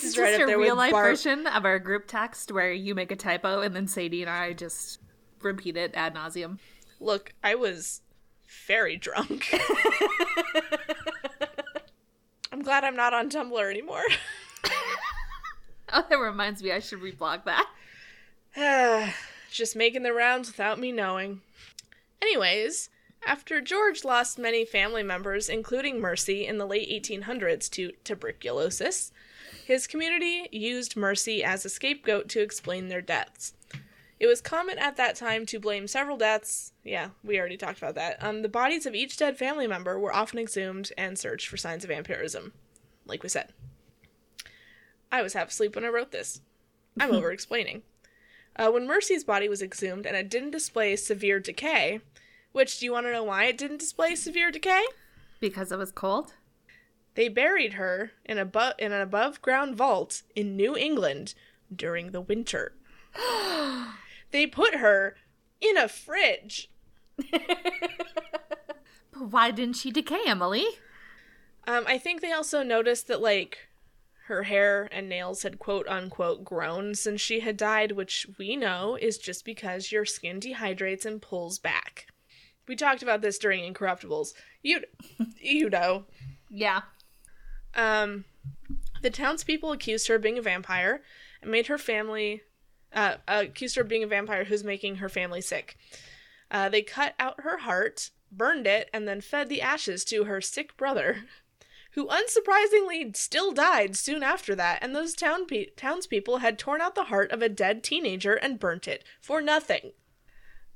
[0.00, 3.16] This, is, just a real life version of our group text where you make a
[3.16, 5.00] typo and then Sadie and I just
[5.42, 6.58] repeat it ad nauseum.
[7.00, 8.02] Look, I was
[8.66, 9.52] very drunk.
[12.52, 14.04] I'm glad I'm not on Tumblr anymore.
[15.92, 17.40] Oh, that reminds me, I should reblog
[18.54, 18.54] that.
[19.50, 21.40] Just making the rounds without me knowing.
[22.22, 22.90] Anyways,
[23.26, 29.10] after George lost many family members, including Mercy, in the late 1800s to tuberculosis,
[29.70, 33.54] his community used Mercy as a scapegoat to explain their deaths.
[34.18, 37.94] It was common at that time to blame several deaths, yeah, we already talked about
[37.94, 41.56] that, on the bodies of each dead family member were often exhumed and searched for
[41.56, 42.52] signs of vampirism,
[43.06, 43.52] like we said.
[45.12, 46.40] I was half asleep when I wrote this.
[46.98, 47.82] I'm over explaining.
[48.56, 52.00] Uh, when Mercy's body was exhumed and it didn't display severe decay,
[52.50, 54.82] which do you want to know why it didn't display severe decay?
[55.38, 56.34] Because it was cold?
[57.20, 61.34] They buried her in a bu- in an above ground vault in New England
[61.70, 62.72] during the winter.
[64.30, 65.16] they put her
[65.60, 66.70] in a fridge.
[69.12, 70.64] But why didn't she decay, Emily?
[71.66, 73.68] Um, I think they also noticed that like
[74.28, 78.96] her hair and nails had quote unquote grown since she had died, which we know
[78.98, 82.06] is just because your skin dehydrates and pulls back.
[82.66, 84.32] We talked about this during Incorruptibles.
[84.62, 84.84] You,
[85.38, 86.04] you know.
[86.48, 86.80] Yeah.
[87.74, 88.24] Um,
[89.02, 91.02] the townspeople accused her of being a vampire
[91.42, 92.42] and made her family
[92.92, 95.76] uh, accused her of being a vampire who's making her family sick.
[96.50, 100.40] Uh, they cut out her heart, burned it, and then fed the ashes to her
[100.40, 101.24] sick brother,
[101.92, 104.82] who unsurprisingly still died soon after that.
[104.82, 108.58] And those town pe- townspeople had torn out the heart of a dead teenager and
[108.58, 109.92] burnt it for nothing.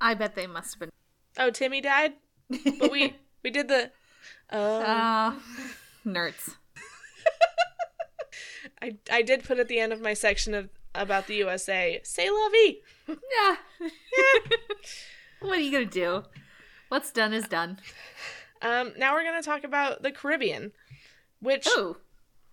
[0.01, 0.91] I bet they must have been.
[1.37, 2.13] Oh, Timmy died,
[2.79, 3.91] but we we did the.
[4.51, 5.35] Uh, Uh,
[6.07, 6.55] nerds.
[8.85, 12.29] I I did put at the end of my section of about the USA, "Say
[12.29, 12.77] vie."
[13.09, 13.57] Yeah.
[15.41, 16.25] what are you going to do?
[16.89, 17.79] What's done is done.
[18.63, 20.73] Um, now we're gonna talk about the Caribbean,
[21.41, 21.97] which Oh,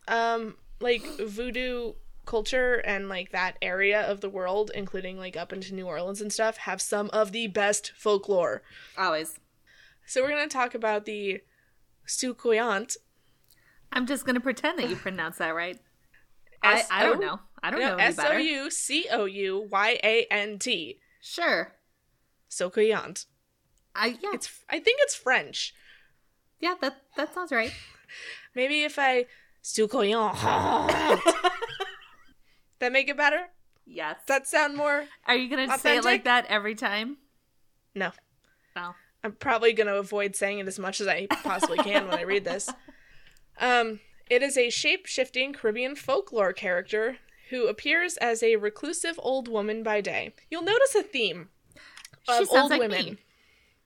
[0.07, 1.93] um like voodoo
[2.25, 6.33] culture and like that area of the world, including like up into New Orleans and
[6.33, 8.61] stuff, have some of the best folklore.
[8.97, 9.39] always.
[10.05, 11.41] So we're gonna talk about the
[12.07, 12.97] Soucouyant.
[13.93, 15.79] I'm just going to pretend that you pronounce that right.
[16.63, 17.39] I, I don't know.
[17.63, 18.37] I don't know any S O.
[18.37, 20.99] U C O U Y A N T.
[21.21, 21.73] Sure.
[22.49, 23.25] Soucouyant.
[23.95, 24.29] I yeah.
[24.33, 25.73] It's I think it's French.
[26.59, 27.73] yeah, that that sounds right.
[28.55, 29.25] Maybe if I
[29.63, 30.35] Soucouyant.
[32.79, 33.47] that make it better?
[33.85, 34.17] Yes.
[34.27, 37.17] Does that sound more Are you going to say it like that every time?
[37.95, 38.11] No.
[38.75, 38.95] No.
[39.23, 42.23] I'm probably going to avoid saying it as much as I possibly can when I
[42.23, 42.69] read this.
[43.59, 43.99] Um,
[44.31, 47.17] it is a shape shifting Caribbean folklore character
[47.51, 50.33] who appears as a reclusive old woman by day.
[50.49, 51.49] You'll notice a theme
[52.27, 53.05] of old like women.
[53.05, 53.17] me.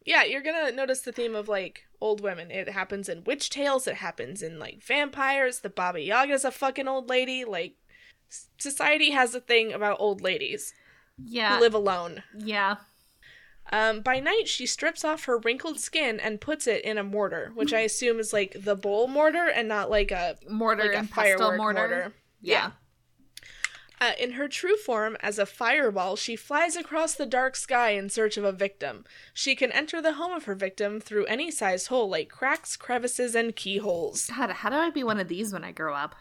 [0.05, 2.51] Yeah, you're gonna notice the theme of like old women.
[2.51, 3.87] It happens in witch tales.
[3.87, 5.59] It happens in like vampires.
[5.61, 7.43] The Baba Yaga's a fucking old lady.
[7.43, 7.73] Like
[8.57, 10.73] society has a thing about old ladies
[11.17, 11.55] Yeah.
[11.55, 12.21] who live alone.
[12.37, 12.75] yeah.
[13.71, 17.51] Um, by night, she strips off her wrinkled skin and puts it in a mortar,
[17.55, 20.97] which I assume is like the bowl mortar and not like a Mortar like a
[20.99, 21.79] and pestle firework mortar.
[21.79, 22.13] mortar.
[22.41, 22.71] Yeah.
[24.01, 28.09] Uh, in her true form, as a fireball, she flies across the dark sky in
[28.09, 29.05] search of a victim.
[29.33, 33.35] She can enter the home of her victim through any sized hole, like cracks, crevices,
[33.35, 34.27] and keyholes.
[34.27, 36.13] God, how do I be one of these when I grow up?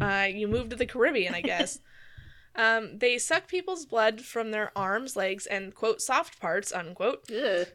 [0.00, 1.80] Uh, you move to the Caribbean, I guess.
[2.56, 7.30] Um, they suck people's blood from their arms, legs, and quote soft parts unquote.
[7.30, 7.68] Ugh.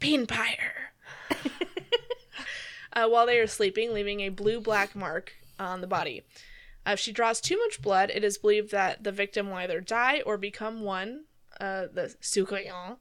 [0.00, 0.92] Beanpire.
[2.92, 6.22] uh, while they are sleeping, leaving a blue black mark on the body.
[6.86, 9.80] Uh, if she draws too much blood, it is believed that the victim will either
[9.80, 11.24] die or become one,
[11.60, 12.98] uh, the Sukoyan.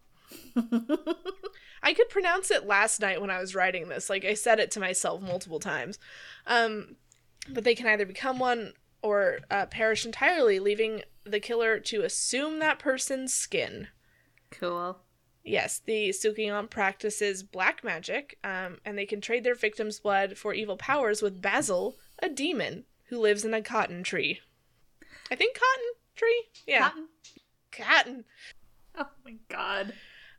[1.83, 4.09] I could pronounce it last night when I was writing this.
[4.09, 5.99] Like I said it to myself multiple times.
[6.47, 6.95] Um,
[7.49, 8.73] but they can either become one
[9.07, 13.87] or uh, perish entirely, leaving the killer to assume that person's skin.
[14.51, 14.99] Cool.
[15.43, 20.53] Yes, the Soucouyant practices black magic, um, and they can trade their victim's blood for
[20.53, 24.41] evil powers with Bazil, a demon who lives in a cotton tree.
[25.31, 26.43] I think cotton tree?
[26.67, 26.89] Yeah.
[26.89, 27.07] Cotton.
[27.71, 28.25] Cotton.
[28.97, 29.93] Oh my god.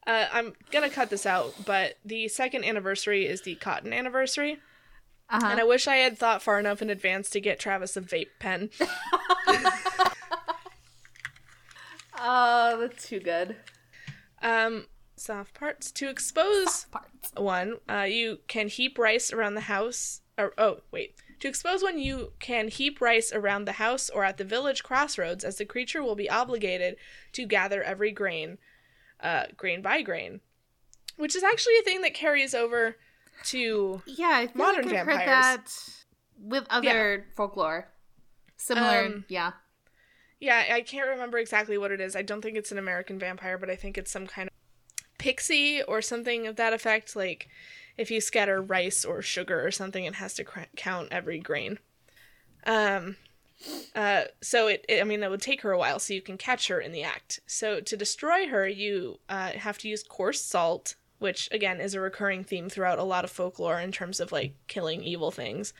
[0.06, 4.58] Uh, I'm gonna cut this out, but the second anniversary is the cotton anniversary,
[5.30, 5.46] Uh-huh.
[5.50, 8.28] and I wish I had thought far enough in advance to get Travis a vape
[8.38, 8.70] pen.
[12.18, 13.56] oh, that's too good.
[14.40, 14.86] Um,
[15.16, 17.32] soft parts to expose Parts.
[17.36, 20.22] one, uh, you can heap rice around the house.
[20.38, 21.14] Or oh, wait.
[21.40, 25.44] To expose one, you can heap rice around the house or at the village crossroads,
[25.44, 26.96] as the creature will be obligated
[27.32, 28.58] to gather every grain,
[29.20, 30.40] uh, grain by grain,
[31.16, 32.96] which is actually a thing that carries over
[33.44, 34.02] to.
[34.06, 35.26] Yeah, Modern like vampires.
[35.26, 35.68] that
[36.40, 37.88] with other folklore.
[38.56, 39.52] Similar, Um, yeah.
[40.40, 42.14] Yeah, I can't remember exactly what it is.
[42.14, 44.54] I don't think it's an American vampire, but I think it's some kind of
[45.18, 47.16] pixie or something of that effect.
[47.16, 47.48] Like
[47.96, 51.78] if you scatter rice or sugar or something, it has to cr- count every grain.
[52.66, 53.16] Um,
[53.96, 56.38] uh, so it, it, I mean, that would take her a while, so you can
[56.38, 57.40] catch her in the act.
[57.46, 62.00] So to destroy her, you uh, have to use coarse salt, which again is a
[62.00, 65.72] recurring theme throughout a lot of folklore in terms of like killing evil things.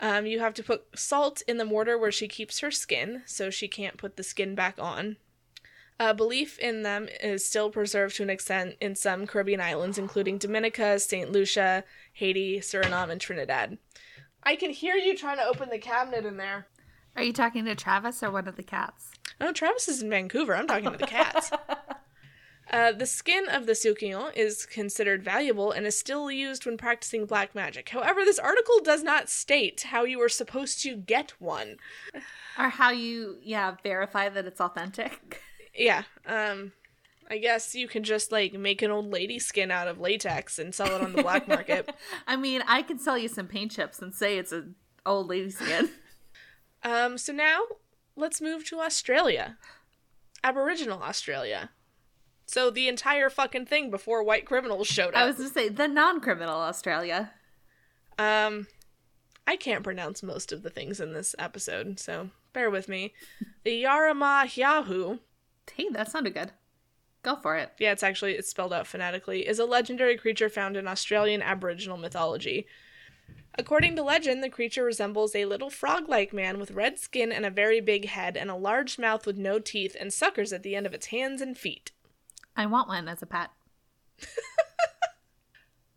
[0.00, 3.48] Um, you have to put salt in the mortar where she keeps her skin, so
[3.50, 5.16] she can't put the skin back on.
[6.00, 10.38] Uh, belief in them is still preserved to an extent in some Caribbean islands, including
[10.38, 11.30] Dominica, St.
[11.30, 13.78] Lucia, Haiti, Suriname, and Trinidad.
[14.42, 16.66] I can hear you trying to open the cabinet in there.
[17.16, 19.12] Are you talking to Travis or one of the cats?
[19.40, 20.56] Oh, Travis is in Vancouver.
[20.56, 21.50] I'm talking to the cats.
[22.70, 27.26] Uh, the skin of the Soucouyant is considered valuable and is still used when practicing
[27.26, 27.90] black magic.
[27.90, 31.76] However, this article does not state how you are supposed to get one.
[32.58, 35.40] Or how you, yeah, verify that it's authentic?
[35.74, 36.72] Yeah, um,
[37.30, 40.74] I guess you can just like make an old lady skin out of latex and
[40.74, 41.92] sell it on the black market.
[42.26, 45.50] I mean, I can sell you some paint chips and say it's an old lady
[45.50, 45.90] skin.
[46.82, 47.62] Um, so now
[48.14, 49.56] let's move to Australia,
[50.42, 51.70] Aboriginal Australia.
[52.46, 55.16] So the entire fucking thing before white criminals showed up.
[55.16, 57.32] I was going to say the non criminal Australia.
[58.18, 58.66] Um,
[59.46, 63.12] I can't pronounce most of the things in this episode, so bear with me.
[63.64, 65.18] The Yara-ma-yha-who,
[65.72, 66.52] Hey, that sounded good.
[67.22, 67.72] Go for it.
[67.78, 71.96] yeah, it's actually it's spelled out phonetically, is a legendary creature found in Australian Aboriginal
[71.96, 72.66] mythology.
[73.56, 77.50] According to legend, the creature resembles a little frog-like man with red skin and a
[77.50, 80.86] very big head and a large mouth with no teeth and suckers at the end
[80.86, 81.92] of its hands and feet.
[82.56, 83.50] I want one as a pet.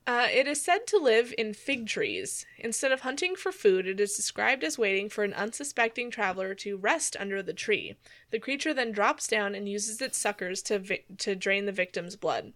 [0.07, 2.45] Uh, it is said to live in fig trees.
[2.57, 6.77] Instead of hunting for food, it is described as waiting for an unsuspecting traveler to
[6.77, 7.97] rest under the tree.
[8.31, 12.15] The creature then drops down and uses its suckers to vi- to drain the victim's
[12.15, 12.53] blood.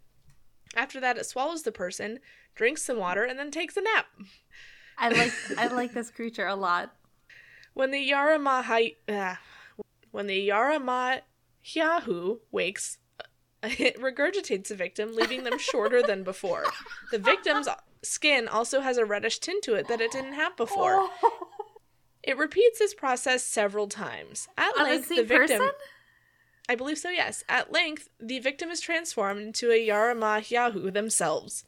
[0.78, 2.20] After that, it swallows the person,
[2.56, 4.06] drinks some water, and then takes a nap.
[4.98, 6.96] I like I like this creature a lot.
[7.74, 9.36] When the Yaramahai, uh,
[10.12, 12.98] when the Yara-ma-yha-who wakes,
[13.80, 16.66] it regurgitates the victim, leaving them shorter than before.
[17.12, 17.68] The victim's
[18.02, 21.10] skin also has a reddish tint to it that it didn't have before.
[22.24, 24.48] It repeats this process several times.
[24.58, 25.58] At On length, the same victim.
[25.60, 25.72] person?
[26.70, 27.44] I believe so, yes.
[27.50, 31.66] At length, the victim is transformed into a Yara-ma-yha-who themselves.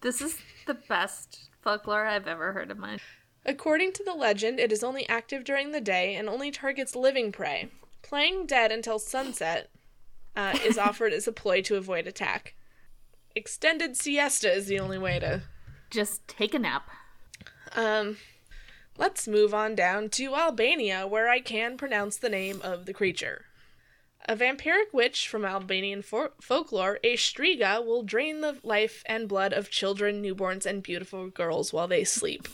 [0.00, 3.00] This is the best folklore I've ever heard of mine.
[3.44, 7.32] According to the legend, it is only active during the day and only targets living
[7.32, 7.68] prey.
[8.02, 9.70] Playing dead until sunset
[10.36, 12.54] uh, is offered as a ploy to avoid attack.
[13.34, 15.42] Extended siesta is the only way to.
[15.90, 16.88] Just take a nap.
[17.74, 18.16] Um,
[18.96, 23.44] let's move on down to Albania, where I can pronounce the name of the creature.
[24.26, 29.52] A vampiric witch from Albanian fo- folklore, a striga will drain the life and blood
[29.52, 32.46] of children, newborns, and beautiful girls while they sleep.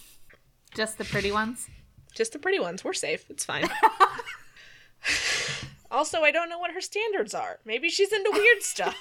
[0.74, 1.68] Just the pretty ones.
[2.14, 2.85] Just the pretty ones.
[2.85, 3.29] We're safe.
[3.29, 3.68] It's fine.
[5.97, 7.59] also, I don't know what her standards are.
[7.64, 9.01] Maybe she's into weird stuff.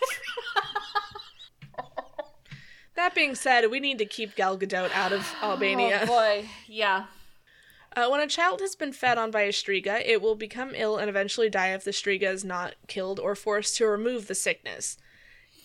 [2.95, 5.99] that being said, we need to keep Gal Gadot out of Albania.
[6.03, 7.05] Oh boy, yeah.
[7.95, 10.97] Uh, when a child has been fed on by a striga, it will become ill
[10.97, 14.97] and eventually die if the striga is not killed or forced to remove the sickness.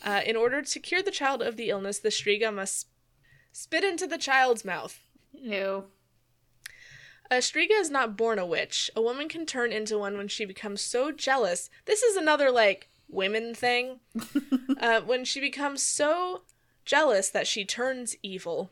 [0.04, 2.86] Uh, in order to cure the child of the illness, the striga must
[3.52, 5.00] spit into the child's mouth.
[5.32, 5.84] Ew.
[7.30, 8.90] A striga is not born a witch.
[8.96, 11.70] A woman can turn into one when she becomes so jealous.
[11.84, 14.00] This is another, like, women thing.
[14.80, 16.42] uh, when she becomes so
[16.84, 18.70] jealous that she turns evil.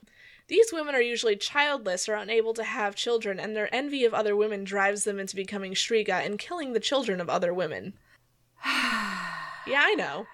[0.49, 4.35] These women are usually childless or unable to have children, and their envy of other
[4.35, 7.93] women drives them into becoming striga and killing the children of other women.
[8.65, 10.27] yeah, I know.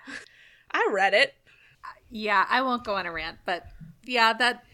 [0.71, 1.35] I read it.
[2.11, 3.67] Yeah, I won't go on a rant, but
[4.05, 4.65] yeah, that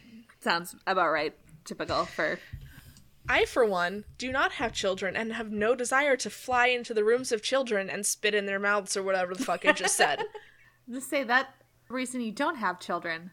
[0.41, 1.35] sounds about right.
[1.65, 2.39] Typical for.
[3.31, 7.05] I, for one, do not have children and have no desire to fly into the
[7.05, 10.25] rooms of children and spit in their mouths or whatever the fuck I just said.
[10.89, 11.55] Let's say that
[11.89, 13.31] reason you don't have children.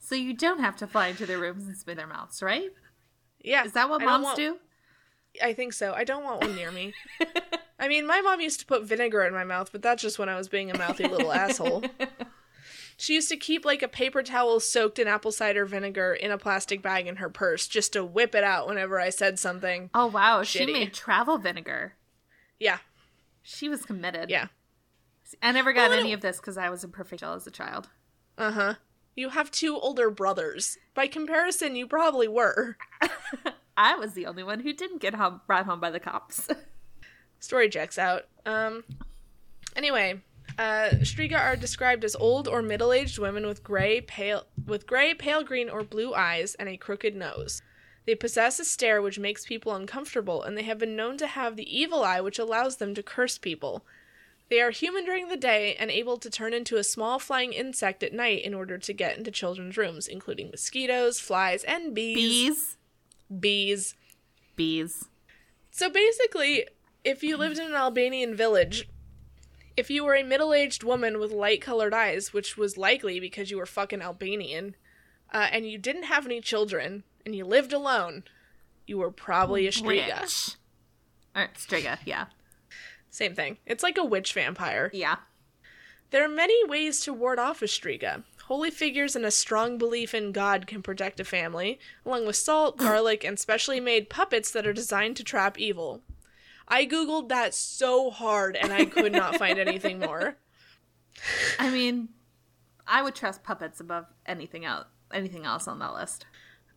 [0.00, 2.72] so you don't have to fly into their rooms and spit in their mouths, right?
[3.40, 3.64] Yeah.
[3.64, 4.56] Is that what moms want- do?
[5.40, 5.92] I think so.
[5.94, 6.92] I don't want one near me.
[7.78, 10.28] I mean, my mom used to put vinegar in my mouth, but that's just when
[10.28, 11.84] I was being a mouthy little asshole.
[12.96, 16.38] She used to keep like a paper towel soaked in apple cider vinegar in a
[16.38, 19.90] plastic bag in her purse just to whip it out whenever I said something.
[19.94, 21.94] Oh wow, she made travel vinegar.
[22.58, 22.78] Yeah.
[23.42, 24.30] She was committed.
[24.30, 24.48] Yeah.
[25.42, 27.88] I never got Well, any of this because I was imperfect as a child.
[28.38, 28.74] Uh huh.
[29.14, 30.78] You have two older brothers.
[30.94, 32.76] By comparison, you probably were.
[33.76, 36.48] I was the only one who didn't get home, brought home by the cops.
[37.40, 38.24] Story checks out.
[38.44, 38.84] Um.
[39.74, 40.22] Anyway,
[40.58, 45.44] uh, Striga are described as old or middle-aged women with gray, pale, with gray, pale
[45.44, 47.62] green, or blue eyes and a crooked nose.
[48.06, 51.56] They possess a stare which makes people uncomfortable, and they have been known to have
[51.56, 53.84] the evil eye which allows them to curse people.
[54.48, 58.04] They are human during the day and able to turn into a small flying insect
[58.04, 62.14] at night in order to get into children's rooms, including mosquitoes, flies, and bees.
[62.16, 62.76] Bees.
[63.40, 63.94] Bees.
[64.54, 65.08] Bees.
[65.72, 66.68] So basically,
[67.04, 68.88] if you lived in an Albanian village,
[69.76, 73.50] if you were a middle aged woman with light colored eyes, which was likely because
[73.50, 74.74] you were fucking Albanian,
[75.32, 78.24] uh, and you didn't have any children, and you lived alone,
[78.86, 80.20] you were probably a Striga.
[80.20, 80.56] Rich.
[81.34, 82.26] Or Striga, yeah.
[83.10, 83.58] Same thing.
[83.66, 84.90] It's like a witch vampire.
[84.92, 85.16] Yeah.
[86.10, 88.22] There are many ways to ward off a Striga.
[88.44, 92.76] Holy figures and a strong belief in God can protect a family, along with salt,
[92.76, 96.02] garlic, and specially made puppets that are designed to trap evil.
[96.68, 100.36] I googled that so hard and I could not find anything more.
[101.58, 102.08] I mean,
[102.86, 104.86] I would trust puppets above anything else.
[105.12, 106.26] Anything else on that list?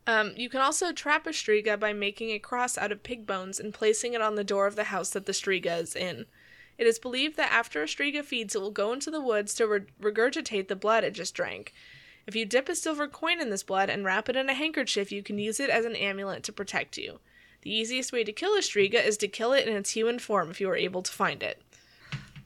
[0.06, 3.60] Um, you can also trap a Striga by making a cross out of pig bones
[3.60, 6.26] and placing it on the door of the house that the Striga is in.
[6.78, 9.66] It is believed that after a Striga feeds, it will go into the woods to
[9.66, 11.74] re- regurgitate the blood it just drank.
[12.26, 15.12] If you dip a silver coin in this blood and wrap it in a handkerchief,
[15.12, 17.20] you can use it as an amulet to protect you.
[17.62, 20.50] The easiest way to kill a Striga is to kill it in its human form
[20.50, 21.62] if you are able to find it.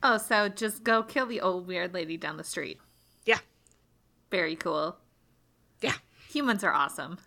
[0.03, 2.79] Oh, so just go kill the old weird lady down the street.
[3.25, 3.39] Yeah.
[4.31, 4.97] Very cool.
[5.81, 5.95] Yeah.
[6.31, 7.19] Humans are awesome.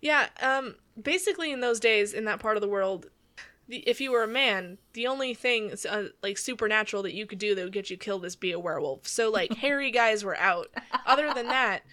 [0.00, 3.06] Yeah, um, basically in those days in that part of the world,
[3.68, 7.38] the, if you were a man, the only thing uh, like supernatural that you could
[7.38, 9.08] do that would get you killed is be a werewolf.
[9.08, 10.68] So like hairy guys were out.
[11.06, 11.84] Other than that,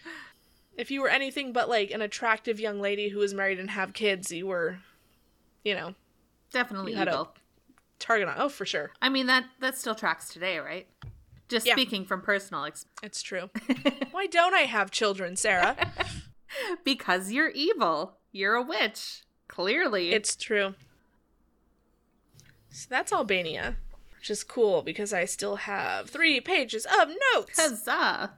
[0.78, 3.94] if you were anything but like an attractive young lady who was married and have
[3.94, 4.80] kids, you were,
[5.64, 5.96] you know,
[6.52, 7.34] Definitely You evil.
[8.00, 8.36] target on.
[8.38, 10.88] Oh, for sure, I mean that that still tracks today, right?
[11.50, 11.74] Just Yeah.
[11.74, 12.96] speaking from personal experience.
[13.04, 13.50] it's true.
[14.12, 15.76] Why don't I have children, Sarah?
[16.84, 18.18] because you're evil.
[18.32, 19.24] You're a witch.
[19.48, 20.12] Clearly.
[20.12, 20.76] It's true.
[22.70, 23.76] So that's Albania,
[24.18, 27.60] which is cool because I still have three pages of notes.
[27.60, 28.32] huzzah.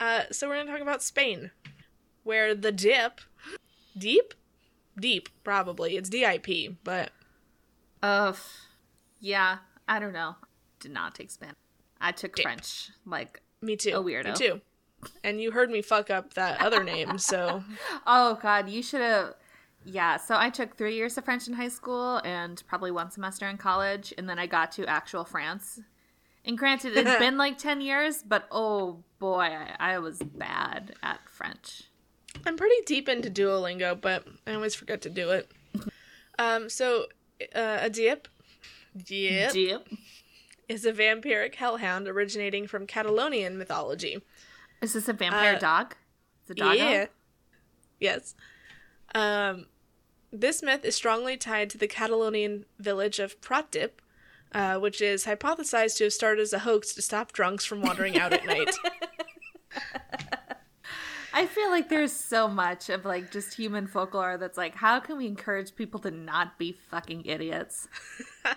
[0.00, 1.50] Uh, so we're gonna talk about Spain,
[2.22, 3.20] where the dip,
[3.96, 4.32] deep,
[5.00, 7.10] deep probably it's D-I-P, but
[8.02, 8.32] Uh,
[9.20, 10.36] yeah, I don't know.
[10.80, 11.56] Did not take Spanish.
[12.00, 12.42] I took Dip.
[12.44, 12.90] French.
[13.04, 14.26] Like, me too, A weirdo.
[14.26, 14.60] me too.
[15.24, 17.62] And you heard me fuck up that other name, so
[18.06, 19.34] oh god, you should have.
[19.84, 23.46] Yeah, so I took three years of French in high school and probably one semester
[23.48, 25.80] in college, and then I got to actual France.
[26.44, 29.42] And granted, it's been like 10 years, but oh boy,
[29.78, 31.84] I, I was bad at French.
[32.46, 35.50] I'm pretty deep into Duolingo, but I always forget to do it.
[36.38, 37.06] Um, so
[37.54, 38.28] uh, a dip,
[38.96, 39.86] dip Yep.
[40.68, 44.22] is a vampiric hellhound originating from Catalonian mythology.
[44.80, 45.94] Is this a vampire Uh, dog?
[46.48, 46.76] A dog.
[46.76, 47.06] Yeah.
[48.00, 48.34] Yes.
[49.14, 49.66] Um,
[50.32, 53.90] this myth is strongly tied to the Catalonian village of Pratdip,
[54.52, 58.18] uh, which is hypothesized to have started as a hoax to stop drunks from wandering
[58.18, 58.70] out at night.
[61.32, 65.16] I feel like there's so much of like just human folklore that's like, how can
[65.16, 67.88] we encourage people to not be fucking idiots?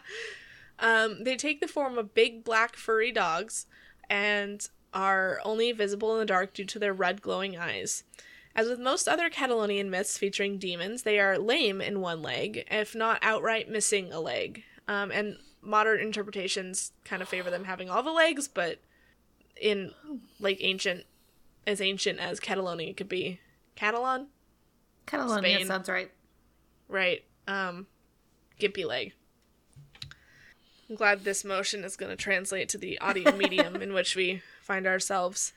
[0.82, 3.68] Um, they take the form of big black furry dogs
[4.10, 8.04] and are only visible in the dark due to their red glowing eyes.
[8.54, 12.96] As with most other Catalonian myths featuring demons, they are lame in one leg, if
[12.96, 14.64] not outright missing a leg.
[14.88, 18.80] Um, and modern interpretations kind of favor them having all the legs, but
[19.62, 19.92] in
[20.40, 21.06] like ancient,
[21.66, 23.40] as ancient as Catalonia could be,
[23.76, 24.28] Catalan,
[25.06, 25.68] Catalonia Spain.
[25.68, 26.12] sounds right.
[26.88, 27.24] right?
[27.48, 27.88] Um,
[28.60, 29.14] gimpy leg.
[30.90, 34.42] I'm glad this motion is going to translate to the audio medium in which we
[34.62, 35.54] find ourselves.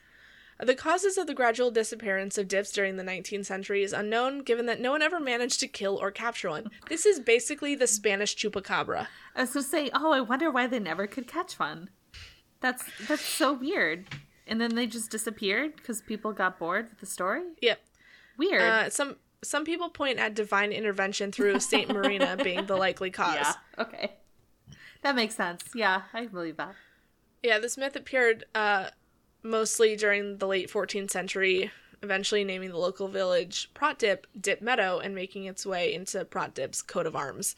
[0.57, 4.65] The causes of the gradual disappearance of dips during the 19th century is unknown, given
[4.67, 6.71] that no one ever managed to kill or capture one.
[6.87, 9.07] This is basically the Spanish chupacabra.
[9.35, 11.89] I was gonna say, oh, I wonder why they never could catch one.
[12.61, 14.05] That's that's so weird.
[14.47, 17.43] And then they just disappeared because people got bored with the story.
[17.61, 17.79] Yep.
[18.37, 18.61] Weird.
[18.61, 23.35] Uh, some some people point at divine intervention through Saint Marina being the likely cause.
[23.35, 23.53] yeah.
[23.79, 24.13] Okay.
[25.01, 25.63] That makes sense.
[25.75, 26.73] Yeah, I believe that.
[27.43, 28.89] Yeah, this myth appeared uh,
[29.43, 31.69] mostly during the late 14th century,
[32.01, 37.05] eventually naming the local village Pratdip Dip Meadow and making its way into Pratdip's coat
[37.05, 37.55] of arms.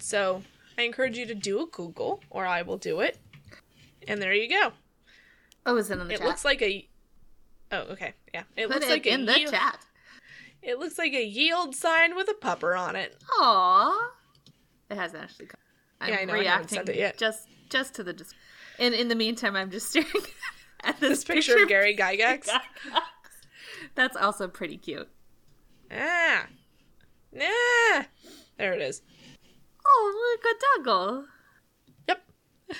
[0.00, 0.42] So
[0.76, 3.18] I encourage you to do a Google, or I will do it.
[4.08, 4.72] And there you go.
[5.66, 6.12] Oh, is it in the chat?
[6.14, 6.26] It chat?
[6.28, 6.88] looks like a.
[7.72, 8.14] Oh, okay.
[8.32, 8.44] Yeah.
[8.56, 9.84] It Put looks it like a in the yield- chat.
[10.62, 13.14] It looks like a yield sign with a pupper on it.
[13.38, 14.10] Aw.
[14.90, 15.60] It hasn't actually come.
[16.00, 17.18] I'm Yeah, I know, I haven't reacting sent it yet.
[17.18, 18.34] just just to the dis-
[18.78, 20.08] and in the meantime I'm just staring
[20.84, 22.48] at this, This picture of Gary Gygax.
[23.94, 25.08] That's also pretty cute.
[25.92, 26.46] ah.
[27.32, 28.04] Nah.
[28.58, 29.02] There it is.
[29.84, 31.24] Oh, look a doggle.
[32.08, 32.22] Yep.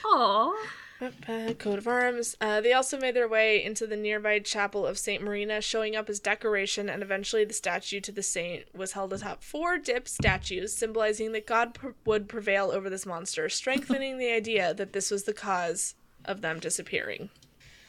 [0.04, 0.54] Aw.
[0.98, 2.36] Coat of arms.
[2.40, 6.08] Uh, they also made their way into the nearby chapel of Saint Marina, showing up
[6.08, 10.74] as decoration, and eventually the statue to the saint was held atop four dip statues,
[10.74, 15.24] symbolizing that God pr- would prevail over this monster, strengthening the idea that this was
[15.24, 17.28] the cause of them disappearing.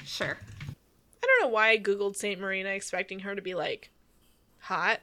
[0.03, 0.37] Sure.
[1.23, 3.89] I don't know why I googled Saint Marina expecting her to be like
[4.59, 4.99] hot.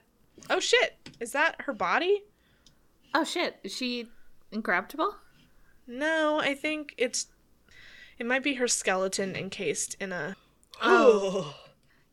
[0.50, 0.96] Oh shit!
[1.20, 2.24] Is that her body?
[3.14, 4.08] Oh shit, is she
[4.52, 5.14] incorruptible?
[5.86, 7.28] No, I think it's.
[8.18, 10.36] It might be her skeleton encased in a.
[10.82, 11.54] Oh.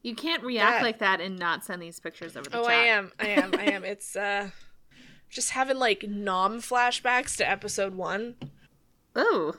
[0.03, 2.71] You can't react That- like that and not send these pictures over the Oh, chat.
[2.73, 3.11] I am.
[3.19, 3.53] I am.
[3.55, 3.83] I am.
[3.91, 4.49] It's uh
[5.29, 8.35] just having like nom flashbacks to episode 1.
[9.17, 9.53] Ooh.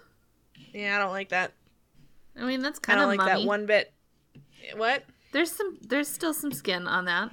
[0.75, 1.53] Yeah, I don't like that.
[2.37, 3.31] I mean that's kind of like mummy.
[3.43, 3.93] that one bit.
[4.77, 5.05] What?
[5.33, 7.31] There's some there's still some skin on that.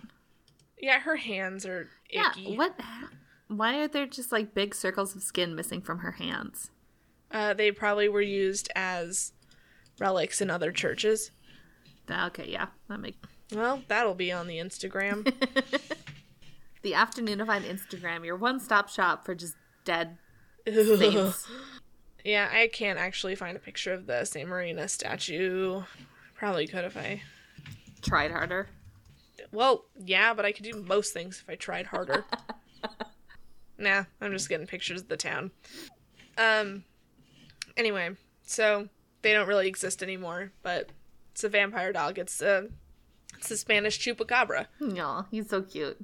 [0.79, 2.41] Yeah, her hands are icky.
[2.41, 2.57] Yeah.
[2.57, 2.79] What
[3.47, 6.69] why are there just like big circles of skin missing from her hands?
[7.31, 9.33] Uh they probably were used as
[9.99, 11.31] relics in other churches.
[12.09, 12.67] Okay, yeah.
[12.87, 13.17] That makes
[13.53, 15.31] Well, that'll be on the Instagram.
[16.81, 19.55] the afternoon of on Instagram, your one stop shop for just
[19.85, 20.17] dead
[20.65, 21.47] saints.
[22.23, 25.83] yeah, I can't actually find a picture of the Saint Marina statue.
[26.35, 27.21] Probably could if I
[28.01, 28.67] Tried harder.
[29.51, 32.25] Well, yeah, but I could do most things if I tried harder.
[33.77, 35.51] nah, I'm just getting pictures of the town.
[36.37, 36.83] Um
[37.79, 38.11] anyway,
[38.43, 38.89] so
[39.23, 40.89] they don't really exist anymore, but
[41.31, 42.19] it's a vampire dog.
[42.19, 42.67] It's a
[43.37, 44.67] it's a Spanish chupacabra.
[44.79, 45.99] No, he's so cute.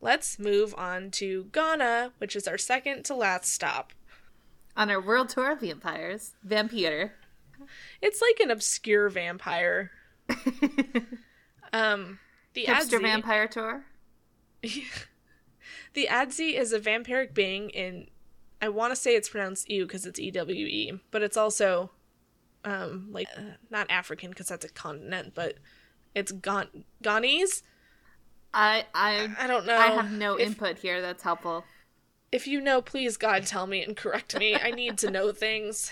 [0.00, 3.92] Let's move on to Ghana, which is our second to last stop.
[4.76, 7.14] On our world tour of vampires, Vampire.
[8.00, 9.90] It's like an obscure vampire.
[11.72, 12.18] Um
[12.54, 13.84] the Hipster Adzi- vampire tour.
[14.62, 18.08] the Adzi is a vampiric being in
[18.60, 21.90] I want to say it's pronounced ew because it's E W E, but it's also
[22.64, 25.54] um like uh, not African because that's a continent, but
[26.14, 27.62] it's Gon- Ghanese.
[28.52, 29.76] I I I don't know.
[29.76, 31.64] I have no if, input here that's helpful.
[32.32, 34.54] If you know, please God tell me and correct me.
[34.54, 35.90] I need to know things.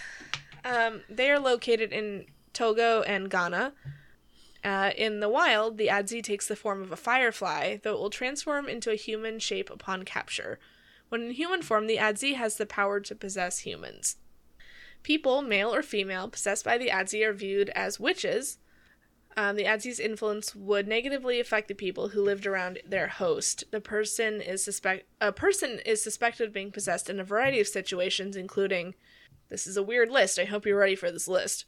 [0.65, 3.73] Um, they are located in Togo and Ghana.
[4.65, 8.11] Uh, in the wild, the Adzi takes the form of a firefly, though it will
[8.11, 10.59] transform into a human shape upon capture.
[11.09, 14.17] When in human form, the Adzi has the power to possess humans.
[15.03, 18.59] People, male or female, possessed by the Adzi are viewed as witches.
[19.37, 23.65] Um, the Adzi's influence would negatively affect the people who lived around their host.
[23.71, 27.69] The person is suspect a person is suspected of being possessed in a variety of
[27.69, 28.95] situations, including
[29.51, 30.39] this is a weird list.
[30.39, 31.67] I hope you're ready for this list.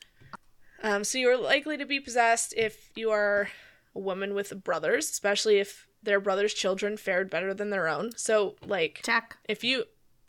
[0.82, 3.48] Um, so you are likely to be possessed if you are
[3.94, 8.12] a woman with brothers, especially if their brothers' children fared better than their own.
[8.16, 9.36] So like Check.
[9.48, 9.84] if you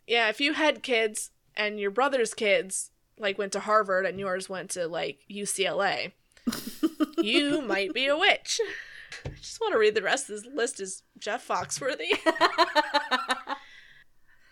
[0.06, 4.48] yeah, if you had kids and your brother's kids like went to Harvard and yours
[4.48, 6.12] went to like UCLA,
[7.18, 8.60] you might be a witch.
[9.24, 12.10] I just want to read the rest of this list is Jeff Foxworthy.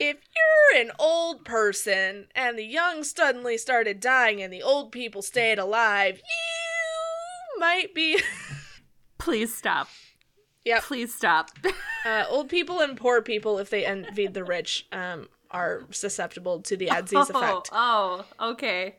[0.00, 5.20] if you're an old person and the young suddenly started dying and the old people
[5.22, 8.20] stayed alive, you might be.
[9.18, 9.88] Please stop.
[10.68, 10.82] Yep.
[10.82, 11.50] Please stop.
[12.06, 16.76] Uh, old people and poor people, if they envied the rich, um, are susceptible to
[16.76, 17.68] the Adzi's effect.
[17.72, 18.94] Oh, okay.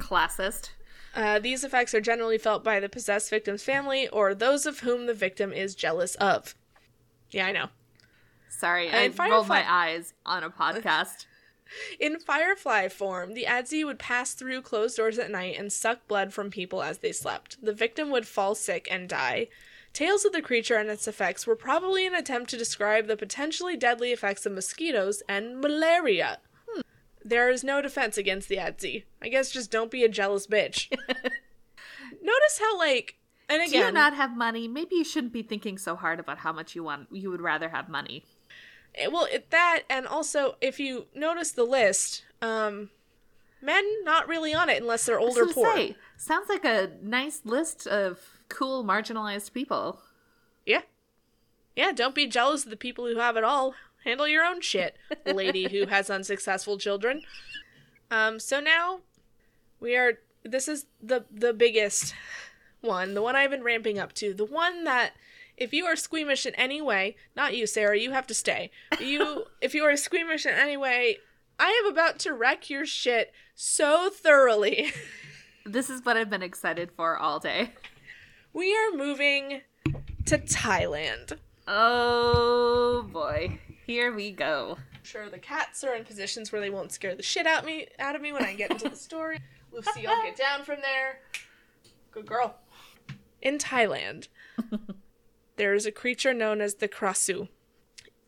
[0.00, 0.70] Classist.
[1.14, 5.06] Uh, these effects are generally felt by the possessed victim's family or those of whom
[5.06, 6.54] the victim is jealous of.
[7.30, 7.66] Yeah, I know.
[8.48, 11.26] Sorry, And I rolled my eyes on a podcast.
[12.00, 16.32] In firefly form, the Adzi would pass through closed doors at night and suck blood
[16.32, 17.62] from people as they slept.
[17.62, 19.48] The victim would fall sick and die.
[19.92, 23.76] Tales of the creature and its effects were probably an attempt to describe the potentially
[23.76, 26.38] deadly effects of mosquitoes and malaria.
[26.68, 26.80] Hmm.
[27.24, 29.04] There is no defense against the Adzi.
[29.20, 30.90] I guess just don't be a jealous bitch.
[32.22, 33.16] Notice how, like,
[33.48, 34.68] and again, Do you not have money?
[34.68, 37.08] Maybe you shouldn't be thinking so hard about how much you want.
[37.10, 38.24] You would rather have money.
[38.94, 42.90] Eh, well it, that and also if you notice the list um
[43.62, 46.64] men not really on it unless they're old I or was poor say, sounds like
[46.64, 50.00] a nice list of cool marginalized people.
[50.66, 50.82] yeah.
[51.74, 53.74] Yeah don't be jealous of the people who have it all.
[54.04, 57.22] Handle your own shit lady who has unsuccessful children.
[58.10, 59.00] Um so now
[59.78, 62.14] we are this is the the biggest
[62.80, 64.34] one the one i've been ramping up to.
[64.34, 65.12] The one that
[65.56, 68.70] if you are squeamish in any way not you sarah you have to stay.
[69.00, 71.18] You if you are squeamish in any way
[71.58, 74.92] i am about to wreck your shit so thoroughly.
[75.66, 77.72] This is what I've been excited for all day.
[78.52, 79.62] We are moving
[80.26, 81.38] to thailand
[81.68, 84.78] Oh boy, here we go.
[85.02, 88.16] sure the cats are in positions where they won't scare the shit out me out
[88.16, 89.40] of me when I get into the story.
[89.72, 91.20] Lucy I'll get down from there.
[92.10, 92.56] Good girl.
[93.40, 94.28] In Thailand,
[95.56, 97.48] there is a creature known as the Krasue.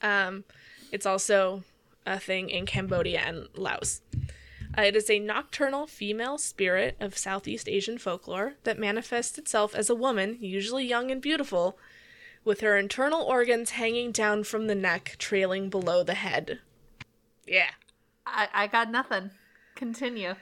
[0.03, 0.45] Um,
[0.93, 1.65] it's also
[2.07, 4.01] a thing in Cambodia and Laos.
[4.77, 9.91] Uh, it is a nocturnal female spirit of Southeast Asian folklore that manifests itself as
[9.91, 11.79] a woman, usually young and beautiful,
[12.45, 16.61] with her internal organs hanging down from the neck, trailing below the head.
[17.47, 17.71] Yeah.
[18.27, 19.31] I, I got nothing.
[19.75, 20.37] Continue.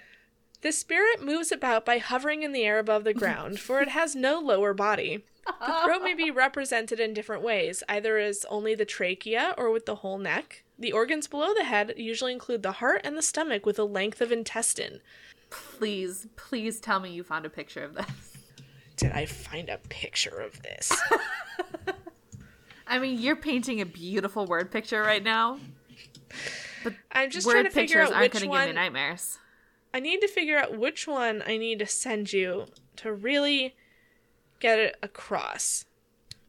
[0.62, 4.14] The spirit moves about by hovering in the air above the ground, for it has
[4.14, 5.24] no lower body.
[5.46, 9.86] The throat may be represented in different ways, either as only the trachea or with
[9.86, 10.64] the whole neck.
[10.78, 14.20] The organs below the head usually include the heart and the stomach with a length
[14.20, 15.00] of intestine.
[15.50, 18.38] Please, please tell me you found a picture of this.
[18.96, 20.92] Did I find a picture of this?
[22.86, 25.58] I mean, you're painting a beautiful word picture right now.
[26.82, 28.80] But I'm just trying Word to figure pictures out aren't which going to give me
[28.80, 29.38] nightmares.
[29.92, 32.66] I need to figure out which one I need to send you
[32.96, 33.74] to really
[34.60, 35.84] get it across.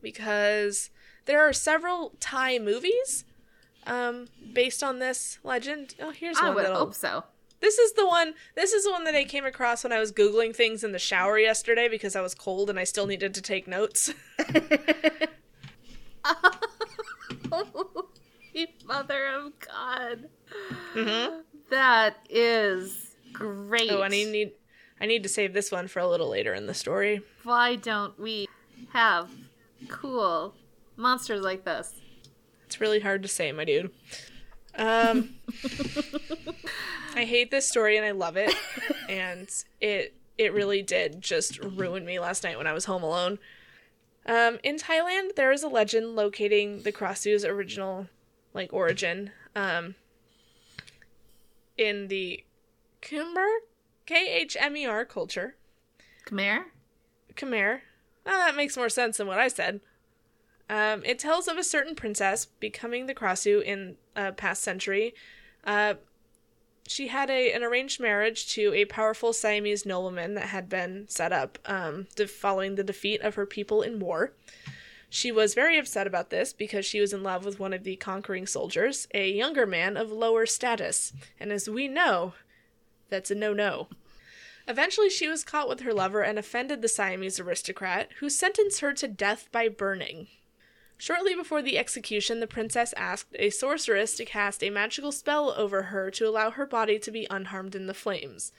[0.01, 0.89] Because
[1.26, 3.24] there are several Thai movies
[3.88, 5.95] um, based on this legend.
[5.99, 7.24] Oh, here's I one would that'll- hope so.
[7.59, 8.34] This is the one.
[8.55, 10.99] This is the one that I came across when I was googling things in the
[10.99, 14.12] shower yesterday because I was cold and I still needed to take notes.
[18.86, 20.30] Mother of God.
[20.93, 21.39] mm-hmm.
[21.70, 23.91] That is great.
[23.91, 24.51] Oh, and I need
[25.02, 27.22] I need to save this one for a little later in the story.
[27.43, 28.47] Why don't we
[28.93, 29.32] have
[29.88, 30.54] cool
[30.95, 31.95] monsters like this?
[32.68, 33.89] It's really hard to say, my dude.
[34.78, 35.36] Um,
[37.16, 38.54] I hate this story and I love it,
[39.10, 39.49] and
[39.82, 43.39] it it really did just ruin me last night when I was home alone.
[44.26, 48.08] Um, in Thailand, there is a legend locating the Krasue's original,
[48.54, 49.95] like origin, um,
[51.76, 52.43] in the
[54.12, 55.55] Khmer, K H M R culture.
[56.28, 56.66] Khmer?
[57.36, 57.82] Khmer.
[58.26, 59.82] Oh, that makes more sense than what I said.
[60.70, 65.14] Um, it tells of a certain princess becoming the Krasue in a past century.
[65.66, 65.95] Uh,
[66.88, 71.32] she had a an arranged marriage to a powerful Siamese nobleman that had been set
[71.32, 74.34] up um, de- following the defeat of her people in war.
[75.09, 77.97] She was very upset about this because she was in love with one of the
[77.97, 81.12] conquering soldiers, a younger man of lower status.
[81.38, 82.34] And as we know,
[83.09, 83.89] that's a no no.
[84.72, 88.93] Eventually, she was caught with her lover and offended the Siamese aristocrat, who sentenced her
[88.93, 90.30] to death by burning.
[90.95, 95.84] Shortly before the execution, the princess asked a sorceress to cast a magical spell over
[95.84, 98.53] her to allow her body to be unharmed in the flames.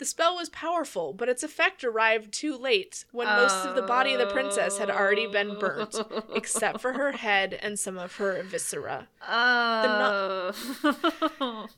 [0.00, 4.14] The spell was powerful, but its effect arrived too late, when most of the body
[4.14, 5.94] of the princess had already been burnt,
[6.34, 9.08] except for her head and some of her viscera.
[9.28, 10.52] Oh.
[10.82, 11.68] No-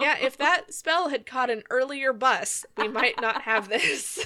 [0.00, 4.24] Yeah, if that spell had caught an earlier bus, we might not have this.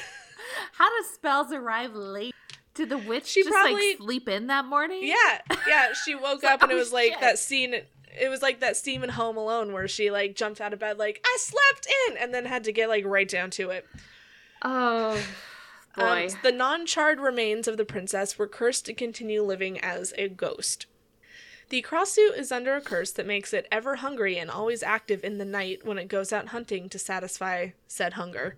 [0.74, 2.34] How do spells arrive late?
[2.74, 5.00] Did the witch She just probably- like sleep in that morning?
[5.04, 5.92] Yeah, yeah.
[6.04, 7.76] She woke like, up and it "Oh, was like shit." that scene.
[8.20, 10.98] It was like that scene in Home Alone where she like jumped out of bed
[10.98, 13.86] like I slept in, and then had to get like right down to it.
[14.62, 15.22] Oh
[15.96, 16.28] boy.
[16.28, 20.86] Um, the non-charred remains of the princess were cursed to continue living as a ghost.
[21.68, 25.38] The Krasue is under a curse that makes it ever hungry and always active in
[25.38, 28.56] the night when it goes out hunting to satisfy said hunger,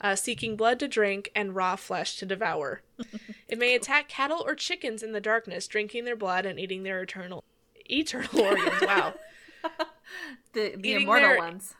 [0.00, 2.82] uh, seeking blood to drink and raw flesh to devour.
[3.48, 7.00] it may attack cattle or chickens in the darkness, drinking their blood and eating their
[7.00, 7.44] eternal
[7.88, 8.80] eternal organs.
[8.82, 9.14] Wow.
[10.52, 11.74] the the immortal their- ones.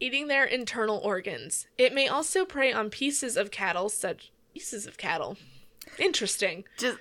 [0.00, 1.66] eating their internal organs.
[1.78, 5.36] It may also prey on pieces of cattle, such pieces of cattle.
[5.98, 6.64] Interesting.
[6.78, 6.98] Just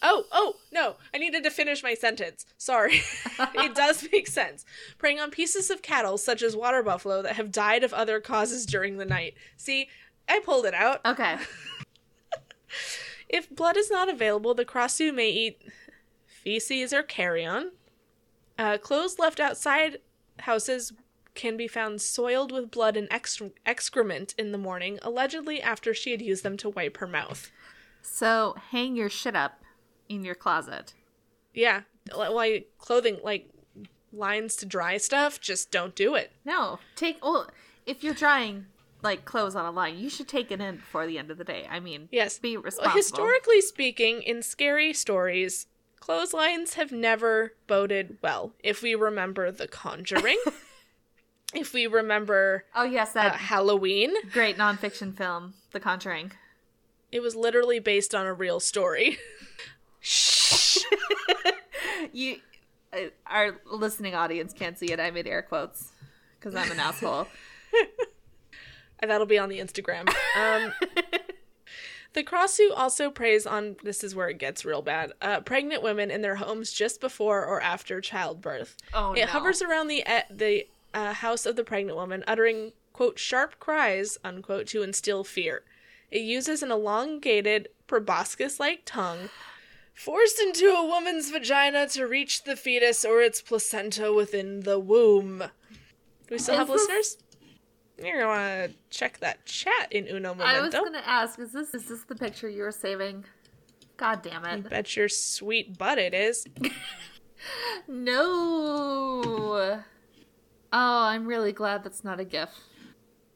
[0.00, 0.94] Oh, oh, no.
[1.12, 2.46] I needed to finish my sentence.
[2.56, 3.00] Sorry.
[3.54, 4.64] it does make sense.
[4.96, 8.64] Preying on pieces of cattle, such as water buffalo, that have died of other causes
[8.64, 9.34] during the night.
[9.56, 9.88] See,
[10.28, 11.00] I pulled it out.
[11.04, 11.38] okay.
[13.28, 15.60] If blood is not available, the Krasue may eat
[16.48, 17.72] feces or carrion.
[18.58, 19.98] Uh, clothes left outside
[20.40, 20.94] houses
[21.34, 26.10] can be found soiled with blood and ex- excrement in the morning, allegedly after she
[26.10, 27.50] had used them to wipe her mouth.
[28.00, 29.60] So hang your shit up
[30.08, 30.94] in your closet.
[31.52, 31.82] Yeah,
[32.16, 33.50] li- like clothing, like
[34.10, 36.32] lines to dry stuff, just don't do it.
[36.46, 37.50] No, take well
[37.84, 38.66] if you're drying
[39.02, 41.44] like clothes on a line, you should take it in before the end of the
[41.44, 41.66] day.
[41.70, 42.38] I mean, Yes.
[42.38, 42.96] be Well, responsible.
[42.96, 45.66] historically speaking, in scary stories,
[46.00, 48.52] clotheslines have never boded well.
[48.62, 50.38] If we remember The Conjuring,
[51.54, 56.32] if we remember oh yes, uh, that Halloween, great nonfiction film, The Conjuring.
[57.10, 59.18] it was literally based on a real story.
[60.00, 60.78] Shh.
[62.12, 62.36] You,
[62.92, 65.00] uh, our listening audience can't see it.
[65.00, 65.90] I made air quotes
[66.38, 67.26] because I'm an asshole.
[69.02, 70.08] That'll be on the Instagram.
[70.36, 70.72] Um,
[72.14, 75.12] the Krasue also preys on this is where it gets real bad.
[75.20, 78.76] Uh, pregnant women in their homes just before or after childbirth.
[78.94, 79.26] Oh it no.
[79.26, 84.66] hovers around the the uh, house of the pregnant woman, uttering quote sharp cries unquote
[84.68, 85.62] to instill fear.
[86.10, 89.28] It uses an elongated proboscis-like tongue
[89.94, 95.38] forced into a woman's vagina to reach the fetus or its placenta within the womb.
[95.40, 97.18] Do we still Is have this- listeners?
[98.02, 100.44] You're gonna want to check that chat in Uno momento.
[100.44, 103.24] I was gonna ask, is this is this the picture you were saving?
[103.96, 104.68] God damn it!
[104.68, 106.46] Bet your sweet butt it is.
[107.86, 109.82] No.
[110.72, 112.50] Oh, I'm really glad that's not a GIF.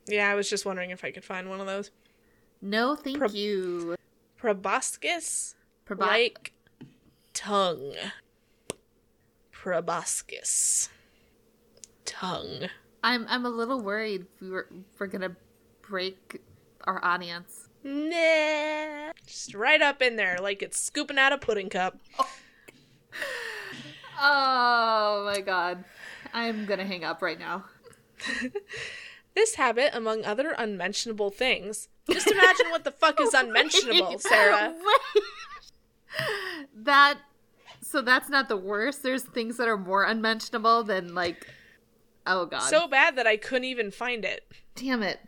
[0.06, 1.90] Yeah, I was just wondering if I could find one of those.
[2.60, 3.96] No, thank Prob- you.
[4.36, 5.54] Proboscis
[5.86, 6.52] Probo- like
[7.32, 7.94] tongue.
[9.50, 10.88] Proboscis.
[12.04, 12.68] Tongue.
[13.02, 15.36] I'm I'm a little worried we were we're gonna
[15.82, 16.40] break
[16.84, 17.68] our audience.
[17.84, 19.12] Nah.
[19.26, 21.98] Just right up in there, like it's scooping out a pudding cup.
[24.24, 25.84] Oh my god.
[26.32, 27.64] I'm gonna hang up right now.
[29.34, 31.88] This habit, among other unmentionable things.
[32.10, 34.74] Just imagine what the fuck is unmentionable, Sarah.
[34.76, 35.24] Wait.
[36.74, 37.18] That
[37.80, 39.02] so that's not the worst.
[39.02, 41.46] There's things that are more unmentionable than like
[42.26, 42.62] oh god.
[42.62, 44.50] So bad that I couldn't even find it.
[44.74, 45.20] damn it.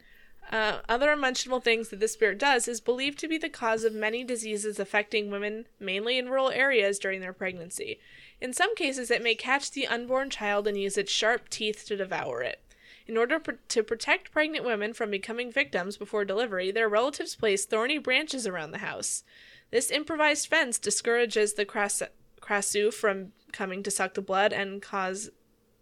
[0.53, 3.95] Uh, other unmentionable things that this spirit does is believed to be the cause of
[3.95, 7.99] many diseases affecting women, mainly in rural areas during their pregnancy.
[8.41, 11.97] In some cases, it may catch the unborn child and use its sharp teeth to
[11.97, 12.61] devour it.
[13.07, 17.65] In order pr- to protect pregnant women from becoming victims before delivery, their relatives place
[17.65, 19.25] thorny branches around the house.
[19.71, 22.03] This improvised fence discourages the cras-
[22.41, 25.31] Krasue from coming to suck the blood and cause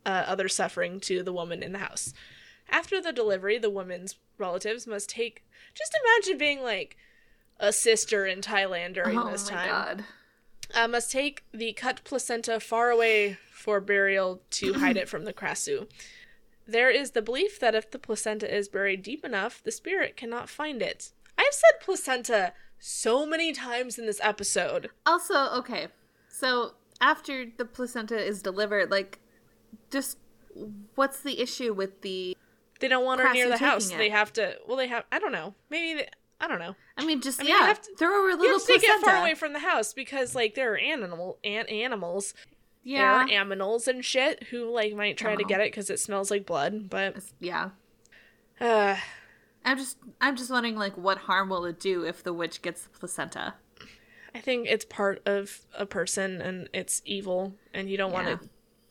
[0.05, 2.12] uh, other suffering to the woman in the house.
[2.68, 5.44] After the delivery, the woman's relatives must take.
[5.74, 6.96] Just imagine being like
[7.61, 9.68] a sister in Thailand during oh this my time.
[9.68, 10.05] god.
[10.74, 15.32] Uh, must take the cut placenta far away for burial to hide it from the
[15.32, 15.86] Krasue.
[16.66, 20.48] There is the belief that if the placenta is buried deep enough, the spirit cannot
[20.48, 21.12] find it.
[21.36, 24.90] I've said placenta so many times in this episode.
[25.05, 25.88] Also, okay.
[26.28, 29.18] So after the placenta is delivered, like
[29.93, 30.18] just
[30.97, 32.36] what's the issue with the
[32.80, 33.90] They don't want her near the house.
[33.93, 33.99] it.
[33.99, 34.57] They have to.
[34.66, 35.05] Well, they have.
[35.12, 35.55] I don't know.
[35.70, 36.01] Maybe.
[36.01, 36.09] They,
[36.40, 36.74] I don't know.
[36.99, 38.72] I mean just I mean, yeah, have to- throw her a You little have to
[38.72, 42.34] it far away from the house because, like, there are animal an- animals,
[42.82, 43.24] yeah.
[43.28, 45.47] there are aminals and shit who like might try to Oh.
[45.47, 46.90] get it because it smells like blood.
[46.90, 47.70] But yeah.
[48.61, 48.97] uh,
[49.64, 52.82] I'm just I'm just wondering like what harm will it do if the witch gets
[52.82, 53.55] the placenta?
[54.34, 58.22] I think it's part of a person and it's evil, and you don't Yeah.
[58.24, 58.49] want to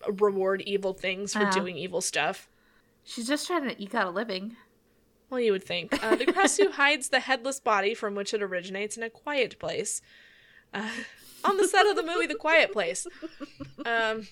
[0.07, 1.51] reward evil things for Uh-huh.
[1.51, 2.47] doing evil stuff.
[3.03, 4.55] She's just trying to eke out a living.
[5.29, 6.03] Well, you would think.
[6.03, 10.01] Uh, the Krasue hides the headless body from which it originates in a quiet place.
[10.73, 10.89] Uh,
[11.43, 13.07] on the set of the movie The Quiet Place.
[13.85, 14.27] Um,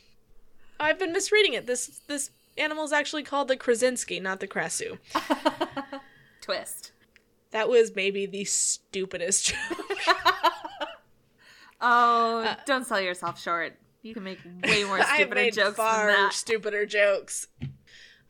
[0.80, 1.66] I've been misreading it.
[1.68, 5.00] This this animal is actually called the Krasinski, not the Krasue.
[6.42, 6.92] Twist.
[7.52, 10.16] That was maybe the stupidest joke.
[11.82, 13.76] Oh, Uh, don't sell yourself short.
[14.02, 16.34] You can make way more I've stupider made jokes far than that.
[16.34, 17.48] stupider jokes.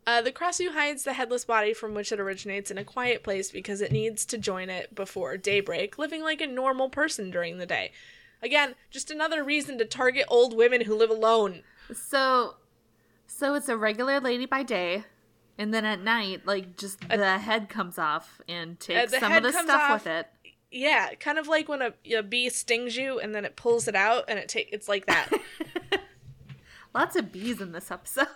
[0.08, 3.52] Uh, the Krasue hides the headless body from which it originates in a quiet place
[3.52, 7.66] because it needs to join it before daybreak, living like a normal person during the
[7.68, 7.92] day.
[8.42, 11.62] Again, just another reason to target old women who live alone.
[11.94, 12.56] So,
[13.28, 15.04] so it's a regular lady by day,
[15.60, 19.44] and then at night, like just the head comes off and takes the some of
[19.44, 20.06] the stuff off.
[20.06, 20.28] with it.
[20.72, 23.96] Yeah, kind of like when a, a bee stings you and then it pulls it
[23.96, 25.30] out and it take it's like that.
[26.94, 28.28] Lots of bees in this episode.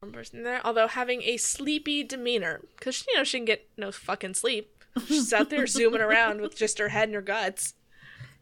[0.00, 3.92] One person there, although having a sleepy demeanor, because you know she can get no
[3.92, 4.84] fucking sleep.
[5.06, 7.74] She's out there zooming around with just her head and her guts.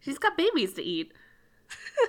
[0.00, 1.12] She's got babies to eat.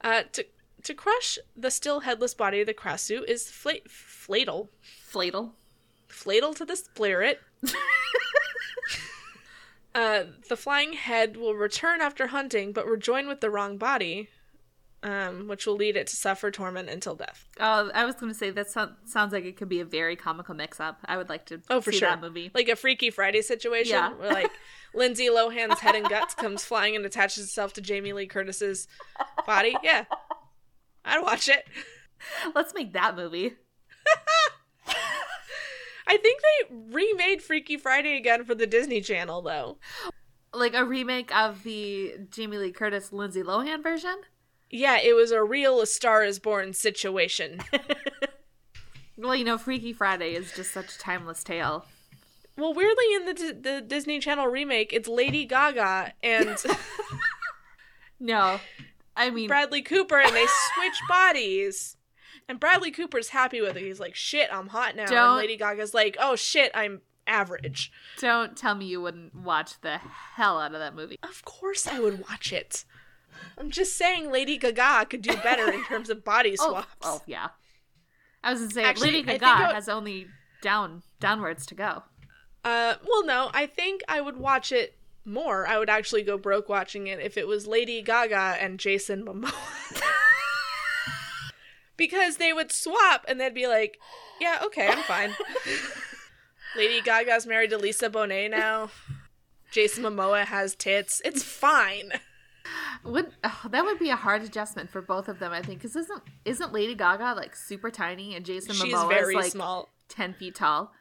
[0.00, 0.46] Uh, to
[0.84, 4.68] to crush the still headless body of the Krasue is fla- flatel,
[5.04, 5.54] Fladle.
[6.08, 7.40] flatel to the spirit.
[9.94, 14.28] uh, the flying head will return after hunting, but rejoin with the wrong body,
[15.02, 17.48] um, which will lead it to suffer torment until death.
[17.60, 20.16] Oh, I was going to say that so- sounds like it could be a very
[20.16, 20.98] comical mix-up.
[21.04, 22.08] I would like to Oh, for sure.
[22.08, 22.50] that movie.
[22.54, 24.12] Like a Freaky Friday situation Yeah.
[24.14, 24.50] where like
[24.94, 28.88] Lindsay Lohan's head and guts comes flying and attaches itself to Jamie Lee Curtis's
[29.46, 29.76] body.
[29.82, 30.04] Yeah.
[31.04, 31.64] I'd watch it.
[32.54, 33.54] Let's make that movie.
[36.08, 39.76] I think they remade Freaky Friday again for the Disney Channel though.
[40.54, 44.16] Like a remake of the Jamie Lee Curtis Lindsay Lohan version.
[44.70, 47.60] Yeah, it was a real A Star is Born situation.
[49.20, 51.84] Well, you know, Freaky Friday is just such a timeless tale.
[52.56, 56.56] well, weirdly in the D- the Disney Channel remake, it's Lady Gaga and
[58.20, 58.60] No,
[59.16, 61.96] I mean, Bradley Cooper and they switch bodies.
[62.48, 63.82] And Bradley Cooper's happy with it.
[63.82, 67.92] He's like, "Shit, I'm hot now." Don't- And Lady Gaga's like, "Oh shit, I'm average."
[68.18, 71.18] don't tell me you wouldn't watch the hell out of that movie.
[71.22, 72.84] Of course I would watch it.
[73.58, 76.88] I'm just saying Lady Gaga could do better in terms of body Oh, swaps.
[77.02, 77.48] oh yeah.
[78.42, 80.28] I was gonna say Actually, Lady Gaga would- has only
[80.62, 82.04] down downwards to go.
[82.64, 85.66] Uh, well, no, I think I would watch it more.
[85.68, 89.52] I would actually go broke watching it if it was Lady Gaga and Jason Momoa.
[91.98, 93.98] because they would swap and they'd be like,
[94.40, 95.34] yeah, okay, I'm fine.
[96.76, 98.88] Lady Gaga's married to Lisa Bonet now.
[99.70, 101.20] Jason Momoa has tits.
[101.26, 102.12] It's fine.
[103.04, 105.52] Would oh, that would be a hard adjustment for both of them?
[105.52, 109.34] I think because isn't isn't Lady Gaga like super tiny and Jason She's Momoa is
[109.34, 109.88] like small.
[110.08, 110.92] ten feet tall?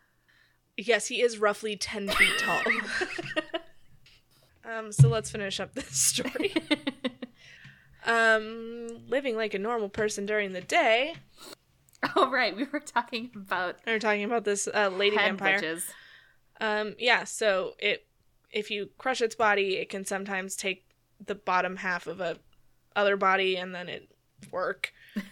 [0.77, 2.61] Yes, he is roughly 10 feet tall.
[4.71, 6.53] um, so let's finish up this story.
[8.07, 11.15] um, living like a normal person during the day.
[12.15, 15.55] oh right, we were talking about we were talking about this uh, lady vampire.
[15.55, 15.85] witches.
[16.59, 18.07] Um, yeah, so it
[18.51, 20.85] if you crush its body, it can sometimes take
[21.23, 22.37] the bottom half of a
[22.95, 24.09] other body and then it
[24.51, 24.93] work.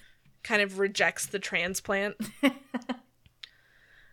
[0.45, 2.15] kind of rejects the transplant.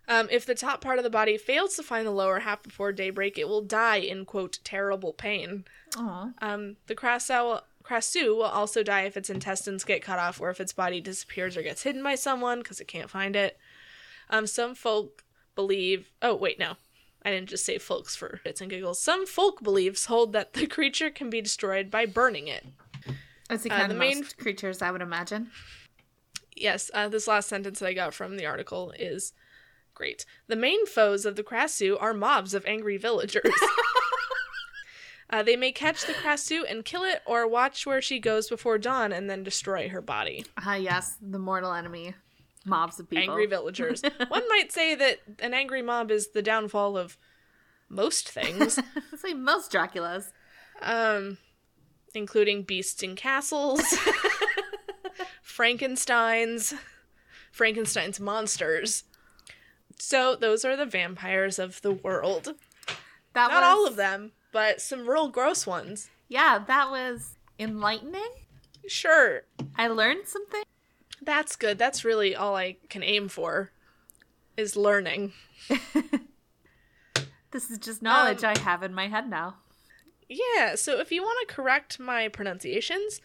[0.09, 2.91] um, if the top part of the body fails to find the lower half before
[2.91, 5.65] daybreak, it will die in quote terrible pain.
[5.97, 6.31] Aw.
[6.41, 10.61] Um, the Krasue, Krasue will also die if its intestines get cut off or if
[10.61, 13.59] its body disappears or gets hidden by someone because it can't find it.
[14.31, 15.25] Um, some folk
[15.55, 16.11] believe.
[16.23, 16.75] Oh, wait, no.
[17.25, 19.01] I didn't just say folks for bits and giggles.
[19.01, 22.65] Some folk beliefs hold that the creature can be destroyed by burning it.
[23.49, 25.51] That's the Uh, the of main- most creatures I would imagine.
[26.57, 29.33] Yes, uh, this last sentence that I got from the article is
[29.95, 30.25] great.
[30.49, 33.53] The main foes of the Krasue are mobs of angry villagers.
[35.33, 38.79] uh, they may catch the Krasue and kill it, or watch where she goes before
[38.79, 40.45] dawn and then destroy her body.
[40.59, 42.15] Ah, yes, the mortal enemy,
[42.65, 43.25] mobs of people.
[43.25, 44.03] Angry villagers.
[44.29, 47.17] One might say that an angry mob is the downfall of
[47.89, 48.79] most things,
[49.13, 50.27] It's like most Draculas.
[50.83, 51.39] um,
[52.15, 53.83] including beasts in castles,
[55.43, 56.75] Frankenstein's,
[57.53, 59.05] Frankenstein's monsters.
[59.99, 62.55] So those are the vampires of the world.
[63.35, 66.11] That Not was, all of them, but some real gross ones.
[66.29, 68.31] Yeah, that was enlightening.
[68.87, 69.43] Sure,
[69.77, 70.63] I learned something.
[71.21, 71.79] that's good.
[71.79, 73.71] That's really all I can aim for
[74.57, 75.33] is learning.
[77.53, 79.57] This is just knowledge Um, I have in my head now.
[80.29, 83.21] Yeah, so if you want to correct my pronunciations,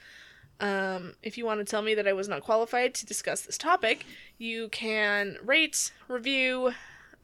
[0.60, 3.58] um, if you want to tell me that I was not qualified to discuss this
[3.58, 4.06] topic,
[4.38, 6.74] you can rate, review,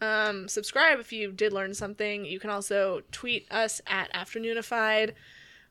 [0.03, 2.25] Um, subscribe if you did learn something.
[2.25, 5.13] You can also tweet us at Afternoonified.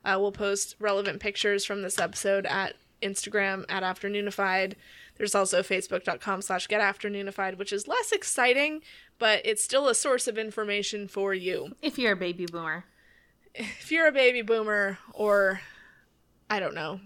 [0.03, 2.73] Uh, we'll post relevant pictures from this episode at
[3.03, 4.73] Instagram at Afternoonified.
[5.17, 8.81] There's also facebook.com slash getafternoonified, which is less exciting,
[9.19, 11.75] but it's still a source of information for you.
[11.83, 12.85] If you're a baby boomer.
[13.53, 15.61] If you're a baby boomer, or
[16.49, 17.01] I don't know,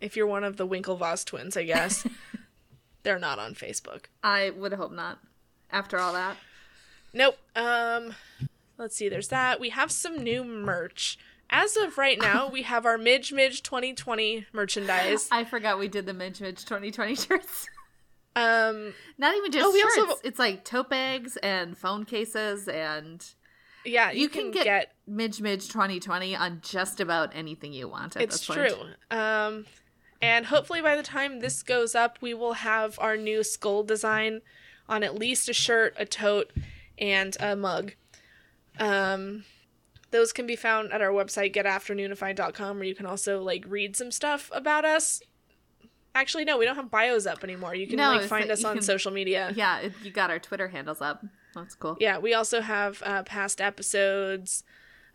[0.00, 2.06] if you're one of the Winklevoss twins, I guess,
[3.02, 4.04] they're not on Facebook.
[4.22, 5.18] I would hope not.
[5.70, 6.36] After all that.
[7.12, 7.36] Nope.
[7.54, 8.14] Um,
[8.78, 9.08] let's see.
[9.08, 9.60] There's that.
[9.60, 11.18] We have some new merch.
[11.48, 15.28] As of right now, we have our Midge Midge 2020 merchandise.
[15.32, 17.66] I forgot we did the Midge Midge 2020 shirts.
[18.34, 19.98] Um, Not even just Oh, we shirts.
[19.98, 23.24] also- It's like tote bags and phone cases and
[23.84, 24.92] yeah, you, you, can, can, get, get.
[25.06, 28.70] Midge Midge 2020 on just about anything you want at it's this point.
[28.70, 29.16] true.
[29.16, 29.64] Um,
[30.20, 34.40] and hopefully by the time this goes up, we will have our new skull design
[34.88, 36.52] on at least a shirt, a tote,
[36.98, 37.92] and a mug.
[38.78, 39.44] Um,
[40.10, 44.10] those can be found at our website getafternoonified.com, where you can also like read some
[44.10, 45.20] stuff about us.
[46.14, 47.74] Actually, no, we don't have bios up anymore.
[47.74, 49.52] You can No, like find us on can- social media.
[49.54, 51.24] Yeah, you got our Twitter handles up.
[51.54, 51.96] That's cool.
[52.00, 54.62] Yeah, we also have uh, past episodes.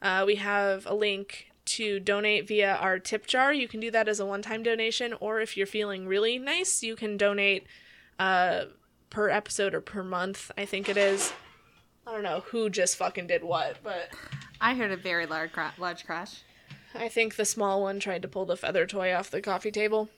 [0.01, 3.53] Uh, we have a link to donate via our tip jar.
[3.53, 6.83] You can do that as a one time donation, or if you're feeling really nice,
[6.83, 7.65] you can donate
[8.19, 8.65] uh,
[9.11, 11.31] per episode or per month, I think it is.
[12.07, 14.09] I don't know who just fucking did what, but
[14.59, 16.41] I heard a very large, cra- large crash.
[16.95, 20.09] I think the small one tried to pull the feather toy off the coffee table.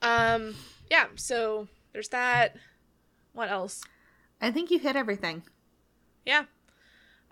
[0.00, 0.54] Um,
[0.90, 2.56] yeah, so there's that.
[3.34, 3.82] What else?
[4.40, 5.42] I think you hit everything.
[6.24, 6.44] Yeah.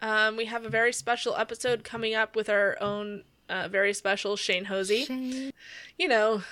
[0.00, 4.36] Um, we have a very special episode coming up with our own uh, very special
[4.36, 5.04] Shane Hosey.
[5.04, 5.52] Shane.
[5.98, 6.42] You know,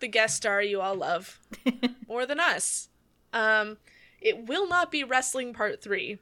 [0.00, 1.38] the guest star you all love
[2.08, 2.88] more than us.
[3.32, 3.78] Um,
[4.20, 6.18] it will not be wrestling part three.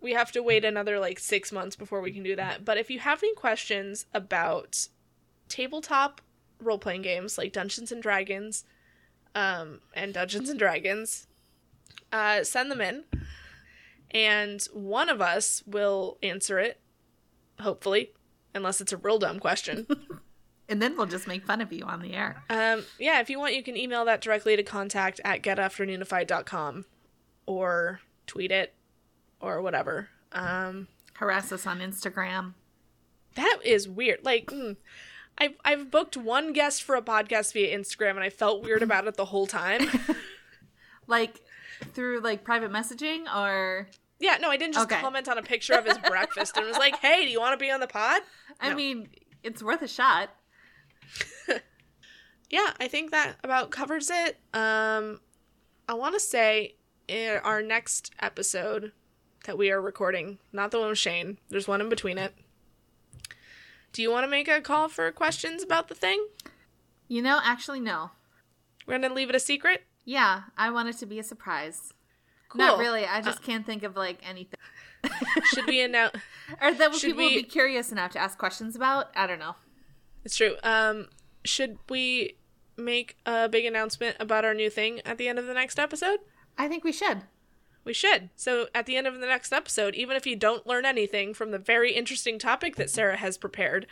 [0.00, 2.64] We have to wait another like six months before we can do that.
[2.64, 4.88] But if you have any questions about
[5.48, 6.20] tabletop
[6.60, 8.64] role playing games like Dungeons and Dragons
[9.34, 11.26] um, and Dungeons and Dragons,
[12.12, 13.04] uh, send them in
[14.12, 16.80] and one of us will answer it,
[17.60, 18.12] hopefully,
[18.54, 19.86] unless it's a real dumb question.
[20.72, 22.42] And then we'll just make fun of you on the air.
[22.48, 26.86] um, yeah, if you want, you can email that directly to contact at getafternoonified.com
[27.44, 28.72] or tweet it
[29.38, 30.08] or whatever.
[30.32, 32.54] Um, Harass us on Instagram.
[33.34, 34.20] that is weird.
[34.24, 34.76] Like, mm,
[35.36, 39.06] I've, I've booked one guest for a podcast via Instagram and I felt weird about
[39.06, 39.82] it the whole time.
[41.08, 41.40] Like
[41.94, 43.88] through like private messaging or
[44.20, 45.00] yeah, no, I didn't just Okay.
[45.00, 47.62] comment on a picture of his breakfast and was like, hey, do you want to
[47.62, 48.22] be on the pod?
[48.60, 48.76] I No.
[48.76, 49.08] mean,
[49.42, 50.30] it's worth a shot.
[52.50, 54.38] yeah, I think that about covers it.
[54.54, 55.20] Um,
[55.88, 56.76] I want to say
[57.08, 58.92] in our next episode
[59.44, 62.34] that we are recording, not the one with Shane, there's one in between it.
[63.92, 66.26] Do you want to make a call for questions about the thing?
[67.08, 68.10] You know, actually no.
[68.86, 69.82] We're going to leave it a secret?
[70.04, 71.92] Yeah, I want it to be a surprise.
[72.48, 72.60] Cool.
[72.60, 73.04] Not really.
[73.04, 74.58] I just can't think of like anything.
[75.52, 76.16] Should we announce?
[76.60, 79.10] Or that people we- be curious enough to ask questions about.
[79.14, 79.56] I don't know.
[80.24, 80.56] It's true.
[80.62, 81.08] Um,
[81.44, 82.36] should we
[82.76, 86.20] make a big announcement about our new thing at the end of the next episode?
[86.56, 87.22] I think we should.
[87.84, 88.30] We should.
[88.36, 91.50] So at the end of the next episode, even if you don't learn anything from
[91.50, 93.86] the very interesting topic that Sarah has prepared,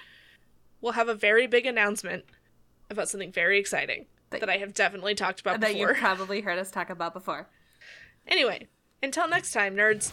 [0.81, 2.24] we'll have a very big announcement
[2.89, 5.89] about something very exciting That- that, I have definitely talked about That before.
[5.89, 7.49] you've probably heard us talk about before.
[8.28, 8.68] Anyway,
[9.03, 10.12] until next time, nerds.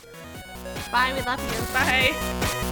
[0.91, 1.13] Bye.
[1.15, 1.73] We love you.
[1.73, 2.63] Bye.